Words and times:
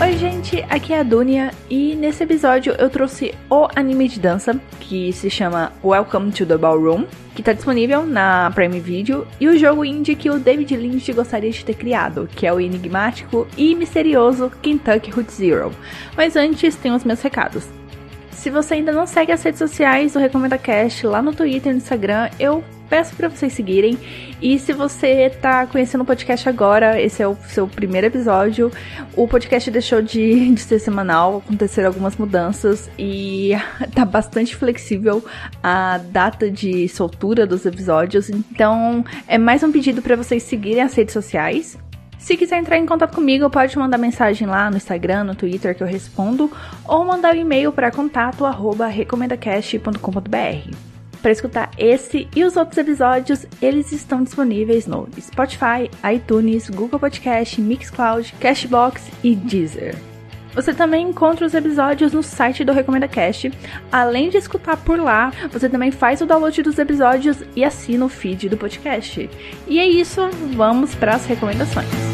Oi, 0.00 0.16
gente, 0.16 0.64
aqui 0.68 0.92
é 0.92 1.00
a 1.00 1.02
Dunia 1.02 1.50
e 1.68 1.94
nesse 1.94 2.24
episódio 2.24 2.74
eu 2.78 2.88
trouxe 2.88 3.34
o 3.50 3.68
anime 3.76 4.08
de 4.08 4.18
dança 4.18 4.58
que 4.80 5.12
se 5.12 5.30
chama 5.30 5.72
Welcome 5.84 6.32
to 6.32 6.46
the 6.46 6.56
Ballroom, 6.56 7.04
que 7.34 7.42
está 7.42 7.52
disponível 7.52 8.04
na 8.04 8.50
Prime 8.54 8.80
Video, 8.80 9.26
e 9.38 9.46
o 9.46 9.56
jogo 9.58 9.84
indie 9.84 10.16
que 10.16 10.30
o 10.30 10.38
David 10.38 10.76
Lynch 10.76 11.12
gostaria 11.12 11.50
de 11.50 11.64
ter 11.64 11.74
criado, 11.74 12.28
que 12.34 12.46
é 12.46 12.52
o 12.52 12.60
enigmático 12.60 13.46
e 13.56 13.74
misterioso 13.74 14.50
Kentucky 14.62 15.10
Route 15.10 15.32
Zero. 15.32 15.70
Mas 16.16 16.34
antes, 16.34 16.74
tem 16.74 16.92
os 16.92 17.04
meus 17.04 17.22
recados. 17.22 17.68
Se 18.32 18.50
você 18.50 18.74
ainda 18.74 18.90
não 18.90 19.06
segue 19.06 19.32
as 19.32 19.42
redes 19.42 19.58
sociais 19.58 20.14
do 20.14 20.18
Recomenda 20.18 20.56
Cast 20.56 21.06
lá 21.06 21.20
no 21.20 21.34
Twitter 21.34 21.70
e 21.70 21.74
no 21.74 21.78
Instagram, 21.78 22.30
eu 22.40 22.64
peço 22.90 23.14
para 23.14 23.28
vocês 23.28 23.52
seguirem. 23.52 23.96
E 24.42 24.58
se 24.58 24.72
você 24.72 25.30
tá 25.30 25.64
conhecendo 25.66 26.00
o 26.02 26.04
podcast 26.04 26.48
agora, 26.48 27.00
esse 27.00 27.22
é 27.22 27.28
o 27.28 27.36
seu 27.48 27.68
primeiro 27.68 28.08
episódio. 28.08 28.72
O 29.16 29.28
podcast 29.28 29.70
deixou 29.70 30.02
de, 30.02 30.50
de 30.52 30.60
ser 30.60 30.80
semanal, 30.80 31.38
aconteceram 31.38 31.86
algumas 31.88 32.16
mudanças 32.16 32.90
e 32.98 33.52
tá 33.94 34.04
bastante 34.04 34.56
flexível 34.56 35.24
a 35.62 35.98
data 35.98 36.50
de 36.50 36.88
soltura 36.88 37.46
dos 37.46 37.64
episódios. 37.64 38.28
Então, 38.28 39.04
é 39.28 39.38
mais 39.38 39.62
um 39.62 39.70
pedido 39.70 40.02
para 40.02 40.16
vocês 40.16 40.42
seguirem 40.42 40.82
as 40.82 40.94
redes 40.94 41.14
sociais. 41.14 41.78
Se 42.18 42.36
quiser 42.36 42.58
entrar 42.58 42.76
em 42.76 42.84
contato 42.84 43.14
comigo, 43.14 43.48
pode 43.48 43.78
mandar 43.78 43.96
mensagem 43.96 44.46
lá 44.46 44.70
no 44.70 44.76
Instagram, 44.76 45.24
no 45.24 45.34
Twitter 45.34 45.74
que 45.74 45.82
eu 45.82 45.86
respondo, 45.86 46.52
ou 46.86 47.02
mandar 47.02 47.34
um 47.34 47.38
e-mail 47.38 47.72
para 47.72 47.90
contato@recomendacast.com.br. 47.90 50.89
Para 51.22 51.32
escutar 51.32 51.70
esse 51.76 52.28
e 52.34 52.44
os 52.44 52.56
outros 52.56 52.78
episódios, 52.78 53.46
eles 53.60 53.92
estão 53.92 54.22
disponíveis 54.22 54.86
no 54.86 55.06
Spotify, 55.20 55.90
iTunes, 56.14 56.70
Google 56.70 56.98
Podcast, 56.98 57.60
Mixcloud, 57.60 58.34
Cashbox 58.40 59.10
e 59.22 59.34
Deezer. 59.34 59.96
Você 60.54 60.74
também 60.74 61.08
encontra 61.08 61.46
os 61.46 61.54
episódios 61.54 62.12
no 62.12 62.22
site 62.22 62.64
do 62.64 62.72
Recomenda 62.72 63.06
Cast. 63.06 63.52
Além 63.92 64.30
de 64.30 64.38
escutar 64.38 64.76
por 64.78 64.98
lá, 64.98 65.32
você 65.52 65.68
também 65.68 65.92
faz 65.92 66.20
o 66.20 66.26
download 66.26 66.62
dos 66.62 66.78
episódios 66.78 67.38
e 67.54 67.62
assina 67.62 68.04
o 68.04 68.08
feed 68.08 68.48
do 68.48 68.56
podcast. 68.56 69.30
E 69.68 69.78
é 69.78 69.86
isso, 69.86 70.28
vamos 70.56 70.94
para 70.94 71.14
as 71.14 71.26
recomendações. 71.26 72.09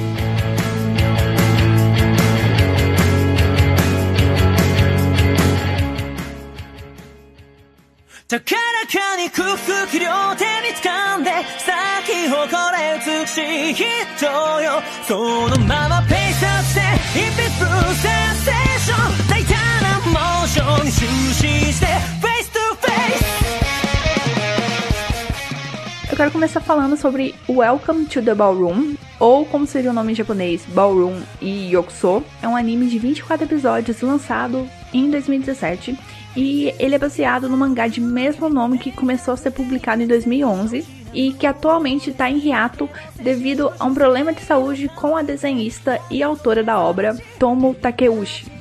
Eu 26.10 26.16
quero 26.16 26.32
começar 26.32 26.60
falando 26.60 26.96
sobre 26.96 27.32
Welcome 27.48 28.06
to 28.06 28.20
the 28.20 28.34
Ballroom, 28.34 28.96
ou 29.20 29.46
como 29.46 29.68
seria 29.68 29.90
o 29.90 29.94
nome 29.94 30.10
em 30.12 30.16
japonês, 30.16 30.64
Ballroom 30.66 31.20
e 31.40 31.72
Yokuso. 31.72 32.24
É 32.42 32.48
um 32.48 32.56
anime 32.56 32.88
de 32.88 32.98
24 32.98 33.46
episódios 33.46 34.00
lançado 34.00 34.68
em 34.92 35.10
2017 35.10 35.96
e 36.36 36.74
ele 36.78 36.94
é 36.94 36.98
baseado 36.98 37.48
no 37.48 37.56
mangá 37.56 37.88
de 37.88 38.00
mesmo 38.00 38.48
nome 38.48 38.78
que 38.78 38.92
começou 38.92 39.34
a 39.34 39.36
ser 39.36 39.50
publicado 39.50 40.02
em 40.02 40.06
2011 40.06 40.84
e 41.14 41.32
que 41.32 41.46
atualmente 41.46 42.10
está 42.10 42.30
em 42.30 42.38
hiato 42.38 42.88
devido 43.16 43.72
a 43.78 43.84
um 43.86 43.94
problema 43.94 44.32
de 44.32 44.42
saúde 44.42 44.88
com 44.94 45.16
a 45.16 45.22
desenhista 45.22 45.98
e 46.10 46.22
autora 46.22 46.62
da 46.62 46.78
obra, 46.78 47.16
Tomo 47.38 47.74
Takeuchi. 47.74 48.54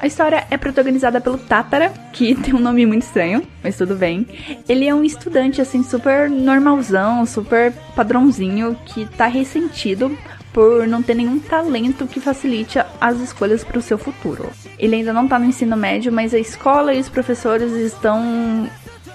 A 0.00 0.06
história 0.06 0.44
é 0.50 0.56
protagonizada 0.56 1.20
pelo 1.20 1.38
Tatara, 1.38 1.90
que 2.12 2.34
tem 2.42 2.54
um 2.54 2.58
nome 2.58 2.84
muito 2.86 3.02
estranho, 3.02 3.46
mas 3.62 3.76
tudo 3.76 3.94
bem. 3.94 4.26
Ele 4.68 4.88
é 4.88 4.94
um 4.94 5.04
estudante 5.04 5.60
assim 5.60 5.84
super 5.84 6.28
normalzão, 6.28 7.24
super 7.24 7.72
padrãozinho 7.94 8.76
que 8.86 9.06
tá 9.06 9.26
ressentido 9.26 10.16
por 10.52 10.86
não 10.86 11.02
ter 11.02 11.14
nenhum 11.14 11.38
talento 11.38 12.06
que 12.06 12.20
facilite 12.20 12.78
as 13.00 13.18
escolhas 13.20 13.64
para 13.64 13.78
o 13.78 13.82
seu 13.82 13.96
futuro. 13.96 14.50
Ele 14.78 14.96
ainda 14.96 15.12
não 15.12 15.26
tá 15.26 15.38
no 15.38 15.46
ensino 15.46 15.76
médio, 15.76 16.12
mas 16.12 16.34
a 16.34 16.38
escola 16.38 16.94
e 16.94 17.00
os 17.00 17.08
professores 17.08 17.72
estão 17.72 18.68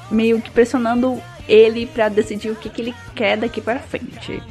meio 0.09 0.42
que 0.42 0.50
pressionando 0.50 1.22
ele 1.48 1.86
para 1.86 2.09
decidir 2.09 2.50
o 2.50 2.56
que, 2.56 2.70
que 2.70 2.81
ele 2.81 2.96
quer 3.16 3.38
daqui 3.38 3.62
para 3.62 3.80
frente. 3.80 4.42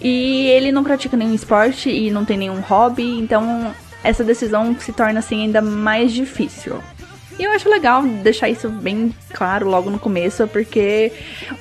E 0.00 0.46
ele 0.48 0.72
não 0.72 0.82
pratica 0.82 1.16
nenhum 1.16 1.34
esporte 1.34 1.90
e 1.90 2.10
não 2.10 2.24
tem 2.24 2.36
nenhum 2.36 2.60
hobby, 2.60 3.18
então 3.18 3.74
essa 4.02 4.24
decisão 4.24 4.74
se 4.78 4.92
torna 4.92 5.20
assim 5.20 5.42
ainda 5.42 5.60
mais 5.60 6.12
difícil. 6.12 6.80
E 7.40 7.44
eu 7.44 7.52
acho 7.52 7.70
legal 7.70 8.02
deixar 8.02 8.50
isso 8.50 8.68
bem 8.68 9.14
claro 9.32 9.66
logo 9.66 9.88
no 9.88 9.98
começo, 9.98 10.46
porque 10.48 11.10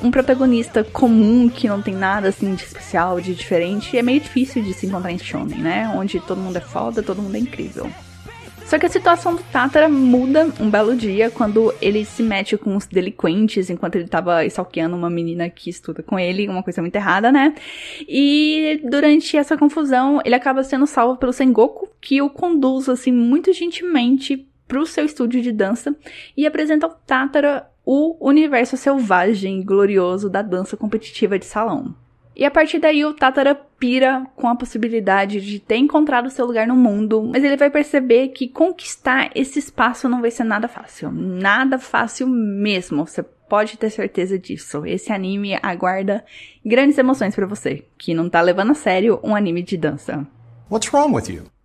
um 0.03 0.11
protagonista 0.11 0.83
comum 0.83 1.47
que 1.47 1.69
não 1.69 1.81
tem 1.81 1.95
nada 1.95 2.27
assim 2.27 2.53
de 2.53 2.65
especial, 2.65 3.21
de 3.21 3.33
diferente, 3.33 3.97
é 3.97 4.01
meio 4.01 4.19
difícil 4.19 4.61
de 4.61 4.73
se 4.73 4.87
encontrar 4.87 5.13
em 5.13 5.17
shonen, 5.17 5.57
né? 5.57 5.89
Onde 5.95 6.19
todo 6.19 6.41
mundo 6.41 6.57
é 6.57 6.59
foda, 6.59 7.01
todo 7.01 7.21
mundo 7.21 7.33
é 7.37 7.39
incrível. 7.39 7.89
Só 8.65 8.77
que 8.77 8.87
a 8.87 8.89
situação 8.89 9.35
do 9.35 9.41
Tatara 9.53 9.87
muda 9.87 10.53
um 10.59 10.69
belo 10.69 10.97
dia 10.97 11.31
quando 11.31 11.73
ele 11.81 12.03
se 12.03 12.23
mete 12.23 12.57
com 12.57 12.75
os 12.75 12.85
delinquentes 12.85 13.69
enquanto 13.69 13.95
ele 13.95 14.07
tava 14.07 14.45
stalkeando 14.47 14.97
uma 14.97 15.09
menina 15.09 15.49
que 15.49 15.69
estuda 15.69 16.03
com 16.03 16.19
ele, 16.19 16.49
uma 16.49 16.61
coisa 16.61 16.81
muito 16.81 16.95
errada, 16.97 17.31
né? 17.31 17.55
E 18.05 18.81
durante 18.83 19.37
essa 19.37 19.57
confusão, 19.57 20.21
ele 20.25 20.35
acaba 20.35 20.61
sendo 20.61 20.85
salvo 20.85 21.15
pelo 21.15 21.31
Sengoku, 21.31 21.87
que 22.01 22.21
o 22.21 22.29
conduz, 22.29 22.89
assim, 22.89 23.13
muito 23.13 23.53
gentilmente 23.53 24.45
pro 24.69 24.85
seu 24.85 25.03
estúdio 25.03 25.41
de 25.41 25.51
dança 25.51 25.93
e 26.37 26.47
apresenta 26.47 26.85
ao 26.85 26.93
Tatara 26.93 27.69
o 27.83 28.15
universo 28.21 28.77
selvagem 28.77 29.59
e 29.59 29.63
glorioso 29.63 30.29
da 30.29 30.43
dança 30.43 30.77
competitiva 30.77 31.39
de 31.39 31.45
salão. 31.45 31.95
E 32.35 32.45
a 32.45 32.51
partir 32.51 32.79
daí 32.79 33.03
o 33.03 33.13
Tatara 33.13 33.53
pira 33.53 34.25
com 34.35 34.47
a 34.47 34.55
possibilidade 34.55 35.41
de 35.41 35.59
ter 35.59 35.77
encontrado 35.77 36.29
seu 36.29 36.45
lugar 36.45 36.67
no 36.67 36.75
mundo, 36.75 37.21
mas 37.23 37.43
ele 37.43 37.57
vai 37.57 37.69
perceber 37.69 38.29
que 38.29 38.47
conquistar 38.47 39.31
esse 39.35 39.59
espaço 39.59 40.07
não 40.07 40.21
vai 40.21 40.31
ser 40.31 40.43
nada 40.43 40.67
fácil. 40.67 41.11
Nada 41.11 41.77
fácil 41.79 42.27
mesmo. 42.27 43.05
Você 43.05 43.23
pode 43.23 43.77
ter 43.77 43.89
certeza 43.89 44.37
disso. 44.37 44.85
Esse 44.85 45.11
anime 45.11 45.59
aguarda 45.61 46.23
grandes 46.63 46.97
emoções 46.97 47.35
para 47.35 47.47
você, 47.47 47.83
que 47.97 48.13
não 48.13 48.29
tá 48.29 48.39
levando 48.39 48.71
a 48.71 48.75
sério 48.75 49.19
um 49.23 49.35
anime 49.35 49.63
de 49.63 49.75
dança. 49.75 50.25
What's 50.69 50.93
wrong 50.93 51.13
with 51.13 51.27
you? 51.27 51.58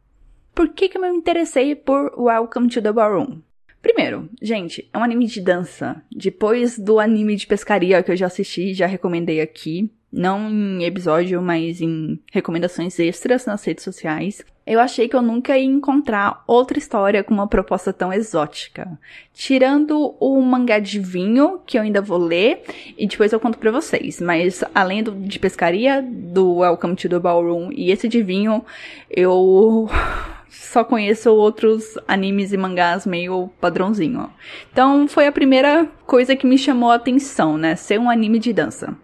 Por 0.55 0.69
que, 0.69 0.89
que 0.89 0.97
eu 0.97 1.03
me 1.03 1.09
interessei 1.09 1.75
por 1.75 2.15
Welcome 2.17 2.69
to 2.69 2.81
the 2.81 2.93
Ballroom? 2.93 3.41
Primeiro, 3.83 4.31
gente, 4.41 4.89
é 4.93 4.97
um 4.97 5.03
anime 5.03 5.27
de 5.27 5.41
dança. 5.41 6.01
Depois 6.11 6.79
do 6.79 7.01
anime 7.01 7.35
de 7.35 7.45
pescaria 7.45 8.01
que 8.05 8.13
eu 8.13 8.17
já 8.17 8.27
assisti, 8.27 8.73
já 8.73 8.87
recomendei 8.87 9.41
aqui, 9.41 9.91
não 10.13 10.49
em 10.49 10.85
episódio, 10.85 11.43
mas 11.43 11.81
em 11.81 12.21
recomendações 12.33 12.97
extras 13.01 13.45
nas 13.47 13.65
redes 13.65 13.83
sociais. 13.83 14.45
Eu 14.65 14.79
achei 14.79 15.09
que 15.09 15.17
eu 15.17 15.21
nunca 15.21 15.59
ia 15.59 15.65
encontrar 15.65 16.45
outra 16.47 16.79
história 16.79 17.25
com 17.25 17.35
uma 17.35 17.49
proposta 17.49 17.93
tão 17.93 18.13
exótica. 18.13 18.97
Tirando 19.33 20.15
o 20.21 20.41
mangá 20.41 20.79
de 20.79 21.01
vinho, 21.01 21.61
que 21.67 21.77
eu 21.77 21.83
ainda 21.83 22.01
vou 22.01 22.17
ler, 22.17 22.63
e 22.97 23.09
depois 23.09 23.33
eu 23.33 23.41
conto 23.41 23.59
pra 23.59 23.73
vocês. 23.73 24.21
Mas 24.21 24.63
além 24.73 25.03
do, 25.03 25.11
de 25.11 25.39
pescaria, 25.39 26.01
do 26.01 26.59
Welcome 26.59 26.95
to 26.95 27.09
the 27.09 27.19
Ballroom 27.19 27.71
e 27.73 27.91
esse 27.91 28.07
de 28.09 28.23
vinho, 28.23 28.65
eu 29.11 29.91
só 30.55 30.85
conheço 30.85 31.33
outros 31.33 31.99
animes 32.07 32.53
e 32.53 32.57
mangás 32.57 33.07
meio 33.07 33.51
padrãozinho. 33.61 34.31
Então 34.73 35.09
foi 35.09 35.27
a 35.27 35.33
primeira 35.33 35.87
coisa 36.07 36.37
que 36.37 36.47
me 36.47 36.57
chamou 36.57 36.91
a 36.91 36.95
atenção, 36.97 37.59
né? 37.59 37.77
Ser 37.77 37.99
um 37.99 38.09
anime 38.09 38.39
de 38.39 38.53
dança. 38.53 38.97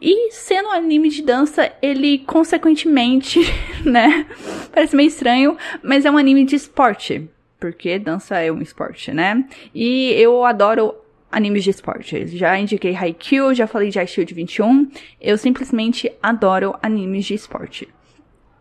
E 0.00 0.32
sendo 0.32 0.68
um 0.68 0.72
anime 0.72 1.08
de 1.08 1.22
dança, 1.22 1.72
ele 1.80 2.18
consequentemente, 2.18 3.40
né? 3.84 4.26
Parece 4.72 4.96
meio 4.96 5.08
estranho, 5.08 5.56
mas 5.82 6.04
é 6.04 6.10
um 6.10 6.18
anime 6.18 6.44
de 6.44 6.56
esporte. 6.56 7.28
Porque 7.60 7.98
dança 7.98 8.38
é 8.38 8.50
um 8.52 8.60
esporte, 8.60 9.12
né? 9.12 9.44
E 9.74 10.12
eu 10.12 10.44
adoro 10.44 10.94
animes 11.30 11.64
de 11.64 11.70
esporte. 11.70 12.26
Já 12.26 12.58
indiquei 12.58 12.94
Haikyuu, 12.94 13.54
já 13.54 13.66
falei 13.66 13.90
de 13.90 14.00
iShield 14.00 14.32
21. 14.34 14.90
Eu 15.20 15.36
simplesmente 15.36 16.12
adoro 16.22 16.74
animes 16.82 17.24
de 17.24 17.34
esporte. 17.34 17.88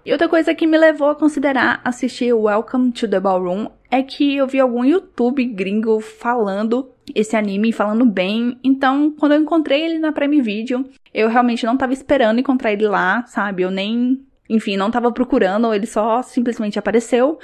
E 0.06 0.12
outra 0.12 0.28
coisa 0.28 0.54
que 0.54 0.68
me 0.68 0.78
levou 0.78 1.10
a 1.10 1.16
considerar 1.16 1.80
assistir 1.82 2.34
Welcome 2.34 2.92
to 2.92 3.08
the 3.08 3.22
Ballroom 3.22 3.70
é 3.90 4.04
que 4.04 4.36
eu 4.36 4.46
vi 4.46 4.60
algum 4.60 4.84
YouTube 4.84 5.46
gringo 5.46 6.02
falando 6.02 6.92
esse 7.16 7.38
anime, 7.38 7.72
falando 7.72 8.06
bem. 8.06 8.60
Então, 8.62 9.12
quando 9.18 9.32
eu 9.32 9.40
encontrei 9.40 9.82
ele 9.82 10.00
na 10.00 10.12
Prime 10.12 10.42
Video, 10.42 10.86
eu 11.14 11.30
realmente 11.30 11.66
não 11.66 11.78
tava 11.78 11.94
esperando 11.94 12.40
encontrar 12.40 12.74
ele 12.74 12.86
lá, 12.86 13.26
sabe? 13.28 13.64
Eu 13.64 13.72
nem 13.72 14.22
enfim, 14.54 14.78
não 14.78 14.92
tava 14.92 15.12
procurando, 15.12 15.74
ele 15.74 15.88
só 15.88 16.22
simplesmente 16.22 16.78
apareceu. 16.78 17.40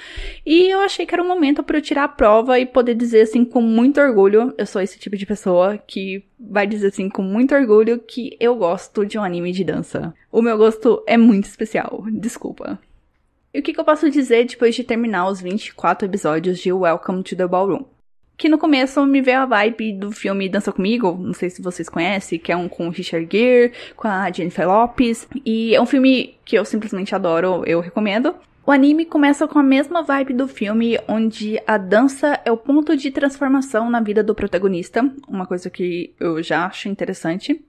E 0.46 0.70
eu 0.70 0.80
achei 0.80 1.06
que 1.06 1.14
era 1.14 1.24
um 1.24 1.28
momento 1.28 1.64
para 1.64 1.78
eu 1.78 1.82
tirar 1.82 2.04
a 2.04 2.08
prova 2.08 2.60
e 2.60 2.66
poder 2.66 2.94
dizer 2.94 3.22
assim 3.22 3.44
com 3.44 3.62
muito 3.62 4.00
orgulho, 4.00 4.54
eu 4.58 4.66
sou 4.66 4.82
esse 4.82 5.00
tipo 5.00 5.18
de 5.18 5.26
pessoa 5.26 5.78
que 5.78 6.24
vai 6.40 6.68
dizer 6.68 6.88
assim 6.88 7.10
com 7.10 7.24
muito 7.24 7.56
orgulho 7.56 8.00
que 8.00 8.38
eu 8.40 8.56
gosto 8.56 9.06
de 9.06 9.18
um 9.18 9.24
anime 9.24 9.52
de 9.52 9.64
dança. 9.64 10.14
O 10.32 10.42
meu 10.42 10.58
gosto 10.58 11.04
é 11.08 11.18
muito 11.18 11.46
especial, 11.46 12.06
desculpa. 12.12 12.80
E 13.52 13.60
o 13.60 13.64
que, 13.64 13.74
que 13.74 13.80
eu 13.80 13.86
posso 13.86 14.10
dizer 14.12 14.46
depois 14.46 14.76
de 14.76 14.84
terminar 14.84 15.28
os 15.28 15.42
24 15.42 16.08
episódios 16.08 16.60
de 16.60 16.72
Welcome 16.72 17.24
to 17.24 17.36
the 17.36 17.48
Ballroom? 17.48 17.99
Que 18.40 18.48
no 18.48 18.58
começo 18.58 19.06
me 19.06 19.22
veio 19.22 19.40
a 19.40 19.46
vibe 19.46 19.92
do 19.92 20.14
filme 20.14 20.48
Dança 20.48 20.72
Comigo, 20.72 21.12
não 21.20 21.34
sei 21.34 21.50
se 21.50 21.62
vocês 21.62 21.90
conhecem, 21.90 22.40
que 22.40 22.54
é 22.54 22.56
um 22.56 22.70
com 22.70 22.88
Richard 22.88 23.28
Gere, 23.30 23.74
com 23.98 24.08
a 24.08 24.32
Jennifer 24.32 24.66
Lopes, 24.66 25.28
e 25.46 25.76
é 25.76 25.82
um 25.82 25.86
filme 25.86 26.38
que 26.46 26.58
eu 26.58 26.64
simplesmente 26.64 27.14
adoro, 27.14 27.64
eu 27.68 27.82
recomendo. 27.82 28.34
O 28.66 28.72
anime 28.72 29.04
começa 29.04 29.46
com 29.46 29.60
a 29.60 29.64
mesma 29.64 30.04
vibe 30.04 30.34
do 30.34 30.48
filme, 30.48 30.98
onde 31.06 31.62
a 31.68 31.78
dança 31.78 32.40
é 32.46 32.52
o 32.52 32.56
ponto 32.56 32.96
de 32.96 33.12
transformação 33.12 33.90
na 33.90 34.00
vida 34.00 34.24
do 34.24 34.34
protagonista, 34.34 35.04
uma 35.28 35.46
coisa 35.46 35.70
que 35.70 36.16
eu 36.18 36.42
já 36.42 36.66
acho 36.66 36.88
interessante. 36.88 37.62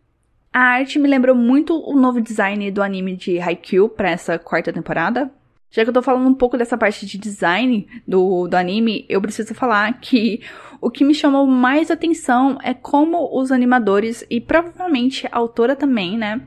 A 0.53 0.61
arte 0.61 1.01
me 1.01 1.09
lembrou 1.09 1.35
muito 1.35 1.77
o 1.77 1.97
novo 1.97 2.21
design 2.21 2.71
do 2.71 2.81
anime 2.81 3.17
de 3.17 3.41
Haikyuu 3.41 3.89
para 3.89 4.11
essa 4.11 4.39
quarta 4.39 4.73
temporada, 4.73 5.33
já 5.71 5.85
que 5.85 5.89
eu 5.89 5.95
tô 5.95 6.03
falando 6.03 6.29
um 6.29 6.35
pouco 6.35 6.57
dessa 6.57 6.77
parte 6.77 7.07
de 7.07 7.17
design 7.17 7.87
do, 8.07 8.49
do 8.49 8.55
anime, 8.57 9.07
eu 9.09 9.21
preciso 9.21 9.55
falar 9.55 10.01
que 10.01 10.41
o 10.81 10.91
que 10.91 11.05
me 11.05 11.15
chamou 11.15 11.47
mais 11.47 11.91
atenção 11.91 12.59
é 12.63 12.75
como 12.75 13.39
os 13.39 13.53
animadores, 13.53 14.25
e 14.29 14.41
provavelmente 14.41 15.29
a 15.31 15.39
autora 15.39 15.77
também, 15.77 16.19
né, 16.19 16.41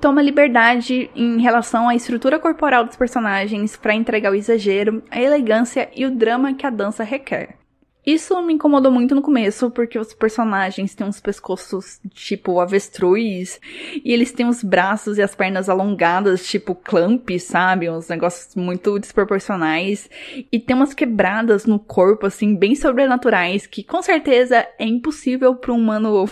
toma 0.00 0.20
liberdade 0.20 1.08
em 1.14 1.40
relação 1.40 1.88
à 1.88 1.94
estrutura 1.94 2.38
corporal 2.38 2.84
dos 2.84 2.96
personagens 2.96 3.76
para 3.76 3.94
entregar 3.94 4.32
o 4.32 4.34
exagero, 4.34 5.02
a 5.10 5.20
elegância 5.20 5.88
e 5.94 6.04
o 6.04 6.10
drama 6.10 6.52
que 6.54 6.66
a 6.66 6.70
dança 6.70 7.04
requer. 7.04 7.61
Isso 8.04 8.40
me 8.42 8.54
incomodou 8.54 8.90
muito 8.90 9.14
no 9.14 9.22
começo, 9.22 9.70
porque 9.70 9.98
os 9.98 10.12
personagens 10.12 10.94
têm 10.94 11.06
uns 11.06 11.20
pescoços 11.20 12.00
tipo 12.10 12.58
avestruz, 12.58 13.60
e 14.04 14.12
eles 14.12 14.32
têm 14.32 14.46
os 14.46 14.62
braços 14.62 15.18
e 15.18 15.22
as 15.22 15.34
pernas 15.34 15.68
alongadas, 15.68 16.46
tipo 16.46 16.74
clamp, 16.74 17.30
sabe? 17.38 17.88
Uns 17.88 18.08
negócios 18.08 18.54
muito 18.56 18.98
desproporcionais. 18.98 20.10
E 20.50 20.58
tem 20.58 20.74
umas 20.74 20.94
quebradas 20.94 21.64
no 21.64 21.78
corpo, 21.78 22.26
assim, 22.26 22.56
bem 22.56 22.74
sobrenaturais, 22.74 23.66
que 23.66 23.84
com 23.84 24.02
certeza 24.02 24.66
é 24.78 24.84
impossível 24.84 25.54
para 25.54 25.72
um 25.72 25.76
humano 25.76 26.28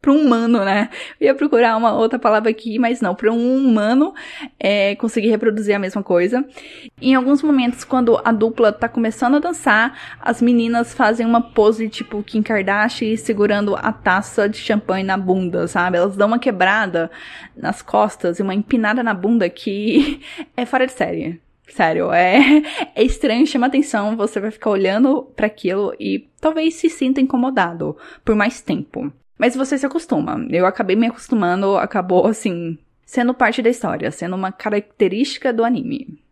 para 0.00 0.12
um 0.12 0.24
humano, 0.24 0.64
né? 0.64 0.88
Eu 1.20 1.26
ia 1.26 1.34
procurar 1.34 1.76
uma 1.76 1.92
outra 1.92 2.18
palavra 2.18 2.50
aqui, 2.50 2.78
mas 2.78 3.00
não, 3.00 3.14
para 3.14 3.30
um 3.30 3.56
humano 3.56 4.14
é, 4.58 4.94
conseguir 4.96 5.28
reproduzir 5.28 5.74
a 5.74 5.78
mesma 5.78 6.02
coisa. 6.02 6.44
Em 7.00 7.14
alguns 7.14 7.42
momentos, 7.42 7.84
quando 7.84 8.20
a 8.24 8.32
dupla 8.32 8.72
tá 8.72 8.88
começando 8.88 9.36
a 9.36 9.40
dançar, 9.40 10.16
as 10.20 10.40
meninas 10.40 10.94
fazem 10.94 11.26
uma 11.26 11.42
pose 11.42 11.88
tipo 11.88 12.22
Kim 12.22 12.42
Kardashian 12.42 13.14
segurando 13.16 13.76
a 13.76 13.92
taça 13.92 14.48
de 14.48 14.56
champanhe 14.56 15.04
na 15.04 15.18
bunda, 15.18 15.68
sabe? 15.68 15.98
Elas 15.98 16.16
dão 16.16 16.28
uma 16.28 16.38
quebrada 16.38 17.10
nas 17.54 17.82
costas 17.82 18.38
e 18.38 18.42
uma 18.42 18.54
empinada 18.54 19.02
na 19.02 19.12
bunda 19.12 19.50
que 19.50 20.20
é 20.56 20.64
fora 20.64 20.86
de 20.86 20.92
série. 20.92 21.40
Sério, 21.68 22.12
é, 22.12 22.62
é 22.96 23.04
estranho, 23.04 23.46
chama 23.46 23.66
atenção, 23.66 24.16
você 24.16 24.40
vai 24.40 24.50
ficar 24.50 24.70
olhando 24.70 25.22
para 25.36 25.46
aquilo 25.46 25.94
e 26.00 26.28
talvez 26.40 26.74
se 26.74 26.88
sinta 26.88 27.20
incomodado 27.20 27.96
por 28.24 28.34
mais 28.34 28.60
tempo. 28.60 29.12
Mas 29.40 29.56
você 29.56 29.78
se 29.78 29.86
acostuma. 29.86 30.46
Eu 30.50 30.66
acabei 30.66 30.94
me 30.94 31.06
acostumando, 31.06 31.78
acabou 31.78 32.26
assim, 32.26 32.76
sendo 33.06 33.32
parte 33.32 33.62
da 33.62 33.70
história, 33.70 34.10
sendo 34.10 34.36
uma 34.36 34.52
característica 34.52 35.50
do 35.50 35.64
anime. 35.64 36.22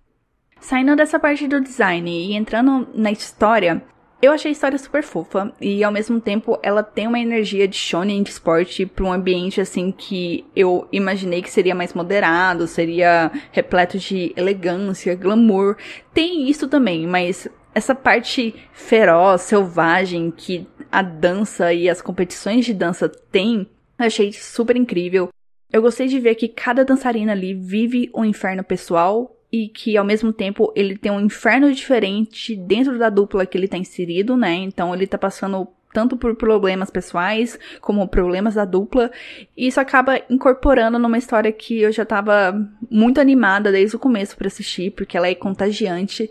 Saindo 0.60 0.94
dessa 0.94 1.18
parte 1.18 1.48
do 1.48 1.58
design 1.58 2.10
e 2.10 2.34
entrando 2.34 2.86
na 2.92 3.10
história, 3.10 3.82
eu 4.20 4.30
achei 4.30 4.50
a 4.50 4.52
história 4.52 4.76
super 4.76 5.02
fofa 5.02 5.50
e 5.58 5.82
ao 5.82 5.90
mesmo 5.90 6.20
tempo 6.20 6.58
ela 6.62 6.82
tem 6.82 7.06
uma 7.06 7.18
energia 7.18 7.66
de 7.66 7.76
shonen 7.76 8.22
de 8.22 8.28
esporte 8.28 8.84
para 8.84 9.06
um 9.06 9.12
ambiente 9.12 9.58
assim 9.58 9.90
que 9.90 10.44
eu 10.54 10.86
imaginei 10.92 11.40
que 11.40 11.50
seria 11.50 11.74
mais 11.74 11.94
moderado, 11.94 12.66
seria 12.66 13.32
repleto 13.52 13.98
de 13.98 14.34
elegância, 14.36 15.14
glamour. 15.14 15.78
Tem 16.12 16.50
isso 16.50 16.68
também, 16.68 17.06
mas 17.06 17.48
essa 17.78 17.94
parte 17.94 18.54
feroz, 18.72 19.42
selvagem 19.42 20.32
que 20.32 20.66
a 20.90 21.00
dança 21.00 21.72
e 21.72 21.88
as 21.88 22.02
competições 22.02 22.64
de 22.64 22.74
dança 22.74 23.08
têm, 23.08 23.68
eu 23.98 24.06
achei 24.06 24.32
super 24.32 24.76
incrível. 24.76 25.28
Eu 25.72 25.80
gostei 25.80 26.08
de 26.08 26.18
ver 26.18 26.34
que 26.34 26.48
cada 26.48 26.84
dançarina 26.84 27.32
ali 27.32 27.54
vive 27.54 28.10
um 28.12 28.24
inferno 28.24 28.64
pessoal 28.64 29.32
e 29.52 29.68
que 29.68 29.96
ao 29.96 30.04
mesmo 30.04 30.32
tempo 30.32 30.72
ele 30.74 30.96
tem 30.98 31.12
um 31.12 31.20
inferno 31.20 31.72
diferente 31.72 32.56
dentro 32.56 32.98
da 32.98 33.08
dupla 33.08 33.46
que 33.46 33.56
ele 33.56 33.68
tá 33.68 33.78
inserido, 33.78 34.36
né? 34.36 34.54
Então 34.54 34.92
ele 34.92 35.06
tá 35.06 35.16
passando 35.16 35.68
tanto 35.92 36.16
por 36.16 36.34
problemas 36.36 36.90
pessoais 36.90 37.58
como 37.80 38.06
problemas 38.08 38.54
da 38.54 38.64
dupla. 38.64 39.10
E 39.56 39.66
isso 39.66 39.80
acaba 39.80 40.20
incorporando 40.30 40.98
numa 40.98 41.18
história 41.18 41.52
que 41.52 41.80
eu 41.80 41.92
já 41.92 42.04
tava 42.04 42.54
muito 42.90 43.20
animada 43.20 43.72
desde 43.72 43.96
o 43.96 43.98
começo 43.98 44.36
para 44.36 44.48
assistir, 44.48 44.90
porque 44.92 45.16
ela 45.16 45.28
é 45.28 45.34
contagiante 45.34 46.30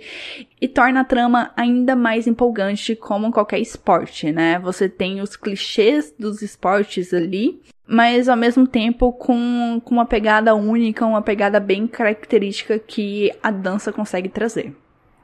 e 0.59 0.67
torna 0.67 1.01
a 1.01 1.05
trama 1.05 1.51
ainda 1.55 1.95
mais 1.95 2.27
empolgante 2.27 2.95
como 2.95 3.31
qualquer 3.31 3.59
esporte, 3.59 4.31
né? 4.31 4.59
Você 4.59 4.89
tem 4.89 5.21
os 5.21 5.35
clichês 5.35 6.13
dos 6.17 6.41
esportes 6.41 7.13
ali, 7.13 7.61
mas 7.87 8.27
ao 8.27 8.35
mesmo 8.35 8.67
tempo 8.67 9.13
com, 9.13 9.81
com 9.83 9.95
uma 9.95 10.05
pegada 10.05 10.53
única, 10.55 11.05
uma 11.05 11.21
pegada 11.21 11.59
bem 11.59 11.87
característica 11.87 12.77
que 12.79 13.31
a 13.41 13.51
dança 13.51 13.93
consegue 13.93 14.29
trazer. 14.29 14.75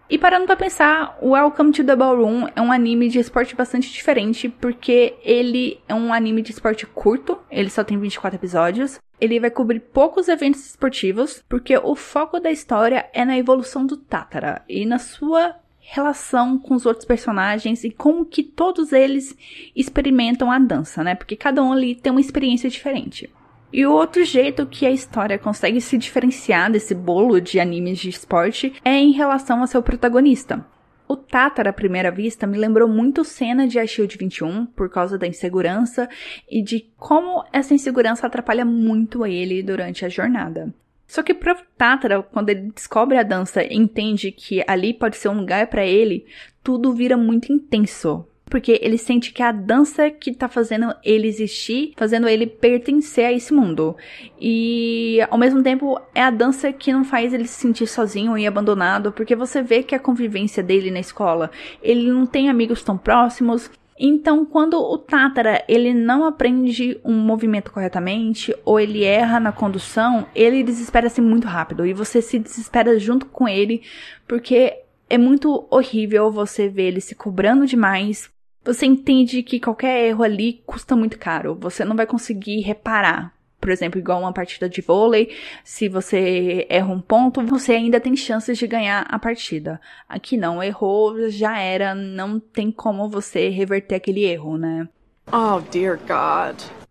E 0.10 0.18
parando 0.18 0.46
para 0.46 0.58
pensar, 0.58 1.18
Welcome 1.22 1.72
to 1.72 1.84
the 1.84 1.96
Ballroom 1.96 2.48
é 2.56 2.62
um 2.62 2.72
anime 2.72 3.08
de 3.08 3.20
esporte 3.20 3.56
bastante 3.56 3.92
diferente, 3.92 4.50
porque 4.50 5.16
ele 5.24 5.80
é 5.88 5.96
um 5.96 6.14
anime 6.14 6.42
de 6.42 6.52
esporte 6.52 6.86
curto, 6.86 7.40
ele 7.50 7.70
só 7.70 7.84
tem 7.84 7.98
24 7.98 8.38
episódios. 8.38 9.00
Ele 9.20 9.40
vai 9.40 9.50
cobrir 9.50 9.80
poucos 9.80 10.28
eventos 10.28 10.66
esportivos, 10.66 11.42
porque 11.48 11.78
o 11.78 11.96
foco 11.96 12.40
da 12.40 12.52
história 12.52 13.10
é 13.14 13.24
na 13.24 13.38
evolução 13.38 13.86
do 13.86 13.96
Tatara 13.96 14.62
e 14.68 14.86
na 14.86 15.00
sua 15.00 15.56
relação 15.80 16.58
com 16.60 16.76
os 16.76 16.86
outros 16.86 17.06
personagens 17.06 17.84
e 17.84 17.92
como 17.92 18.26
que 18.26 18.44
todos 18.44 18.92
eles 18.92 19.36
experimentam 19.76 20.52
a 20.52 20.60
dança, 20.60 21.04
né? 21.04 21.16
Porque 21.16 21.36
cada 21.36 21.64
um 21.64 21.72
ali 21.72 21.96
tem 21.96 22.12
uma 22.12 22.22
experiência 22.22 22.70
diferente. 22.70 23.30
E 23.74 23.88
o 23.88 23.92
outro 23.92 24.24
jeito 24.24 24.68
que 24.68 24.86
a 24.86 24.92
história 24.92 25.40
consegue 25.40 25.82
se 25.82 25.98
diferenciar 25.98 26.72
desse 26.72 26.94
bolo 26.94 27.42
de 27.42 27.60
animes 27.60 27.98
de 27.98 28.08
esporte 28.08 28.72
é 28.86 28.92
em 28.92 29.12
relação 29.12 29.62
ao 29.62 29.68
seu 29.68 29.82
protagonista. 29.82 30.64
O 31.08 31.18
Tatara 31.18 31.72
à 31.72 31.74
primeira 31.74 32.12
vista 32.12 32.46
me 32.46 32.56
lembrou 32.56 32.88
muito 32.88 33.26
cena 33.26 33.68
de 33.68 33.80
A 33.80 33.88
Shield 33.88 34.16
21 34.16 34.68
por 34.68 34.92
causa 34.92 35.18
da 35.18 35.26
insegurança 35.26 36.08
e 36.48 36.62
de 36.62 36.88
como 36.98 37.44
essa 37.52 37.74
insegurança 37.74 38.28
atrapalha 38.28 38.64
muito 38.64 39.26
ele 39.26 39.64
durante 39.64 40.06
a 40.06 40.10
jornada. 40.10 40.72
Só 41.08 41.24
que 41.24 41.34
pro 41.34 41.56
Tatara, 41.76 42.22
quando 42.22 42.50
ele 42.50 42.72
descobre 42.76 43.18
a 43.18 43.24
dança 43.24 43.64
e 43.64 43.76
entende 43.76 44.32
que 44.32 44.64
ali 44.68 44.94
pode 44.94 45.18
ser 45.18 45.30
um 45.30 45.40
lugar 45.40 45.66
para 45.66 45.84
ele, 45.84 46.28
tudo 46.64 46.94
vira 46.94 47.18
muito 47.18 47.52
intenso 47.52 48.24
porque 48.54 48.80
ele 48.84 49.00
sente 49.00 49.34
que 49.34 49.42
é 49.42 49.48
a 49.48 49.52
dança 49.52 50.12
que 50.12 50.32
tá 50.32 50.48
fazendo 50.48 50.94
ele 51.04 51.28
existir, 51.28 51.92
fazendo 51.98 52.28
ele 52.28 52.46
pertencer 52.46 53.26
a 53.26 53.34
esse 53.34 53.52
mundo. 53.52 53.98
E 54.40 55.18
ao 55.32 55.40
mesmo 55.40 55.64
tempo 55.64 56.00
é 56.14 56.22
a 56.22 56.30
dança 56.30 56.72
que 56.72 56.94
não 56.94 57.04
faz 57.04 57.34
ele 57.34 57.48
se 57.48 57.60
sentir 57.60 57.88
sozinho 57.88 58.38
e 58.38 58.46
abandonado, 58.46 59.12
porque 59.12 59.36
você 59.36 59.64
vê 59.64 59.82
que 59.82 59.96
a 59.96 60.00
convivência 60.00 60.62
dele 60.62 60.92
na 60.92 61.00
escola, 61.00 61.50
ele 61.82 62.12
não 62.12 62.28
tem 62.28 62.48
amigos 62.48 62.84
tão 62.84 62.96
próximos, 62.96 63.72
então, 64.00 64.46
quando 64.46 64.80
o 64.80 64.98
Tátara 65.00 65.64
ele 65.68 65.92
não 65.92 66.26
aprende 66.26 67.00
um 67.04 67.14
movimento 67.14 67.72
corretamente 67.72 68.56
ou 68.66 68.80
ele 68.80 69.04
erra 69.04 69.40
na 69.40 69.52
condução, 69.52 70.28
ele 70.36 70.62
desespera-se 70.64 71.22
muito 71.22 71.48
rápido 71.48 71.86
e 71.88 71.94
você 71.94 72.22
se 72.22 72.38
desespera 72.38 73.00
junto 73.00 73.26
com 73.28 73.48
ele, 73.48 73.82
porque 74.28 74.84
é 75.10 75.18
muito 75.18 75.68
horrível 75.70 76.32
você 76.32 76.68
ver 76.68 76.88
ele 76.88 77.02
se 77.02 77.14
cobrando 77.14 77.68
demais, 77.68 78.33
você 78.64 78.86
entende 78.86 79.44
que 79.44 79.60
qualquer 79.60 80.08
erro 80.08 80.24
ali 80.24 80.62
custa 80.66 80.96
muito 80.96 81.18
caro. 81.18 81.58
Você 81.60 81.84
não 81.84 81.96
vai 81.96 82.06
conseguir 82.06 82.62
reparar. 82.62 83.34
Por 83.60 83.70
exemplo, 83.70 83.98
igual 83.98 84.20
uma 84.20 84.34
partida 84.34 84.68
de 84.68 84.82
vôlei, 84.82 85.34
se 85.64 85.88
você 85.88 86.68
erra 86.70 86.92
um 86.92 87.00
ponto, 87.00 87.42
você 87.46 87.72
ainda 87.72 87.98
tem 87.98 88.14
chances 88.14 88.58
de 88.58 88.68
ganhar 88.68 89.06
a 89.10 89.18
partida. 89.18 89.80
Aqui 90.08 90.36
não, 90.36 90.62
errou, 90.62 91.30
já 91.30 91.58
era, 91.58 91.96
não 91.96 92.42
tem 92.42 92.70
como 92.70 93.10
você 93.10 93.48
reverter 93.48 93.96
aquele 93.96 94.26
erro, 94.26 94.58
né? 94.58 94.90
Oh, 95.32 95.62
dear 95.72 95.98
God. 95.98 96.83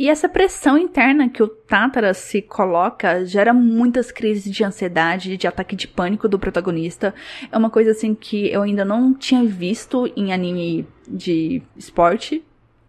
E 0.00 0.08
essa 0.08 0.30
pressão 0.30 0.78
interna 0.78 1.28
que 1.28 1.42
o 1.42 1.46
Tátara 1.46 2.14
se 2.14 2.40
coloca 2.40 3.22
gera 3.26 3.52
muitas 3.52 4.10
crises 4.10 4.50
de 4.50 4.64
ansiedade, 4.64 5.36
de 5.36 5.46
ataque 5.46 5.76
de 5.76 5.86
pânico 5.86 6.26
do 6.26 6.38
protagonista. 6.38 7.14
É 7.52 7.58
uma 7.58 7.68
coisa 7.68 7.90
assim 7.90 8.14
que 8.14 8.50
eu 8.50 8.62
ainda 8.62 8.82
não 8.82 9.12
tinha 9.12 9.44
visto 9.44 10.10
em 10.16 10.32
anime 10.32 10.88
de 11.06 11.60
esporte. 11.76 12.42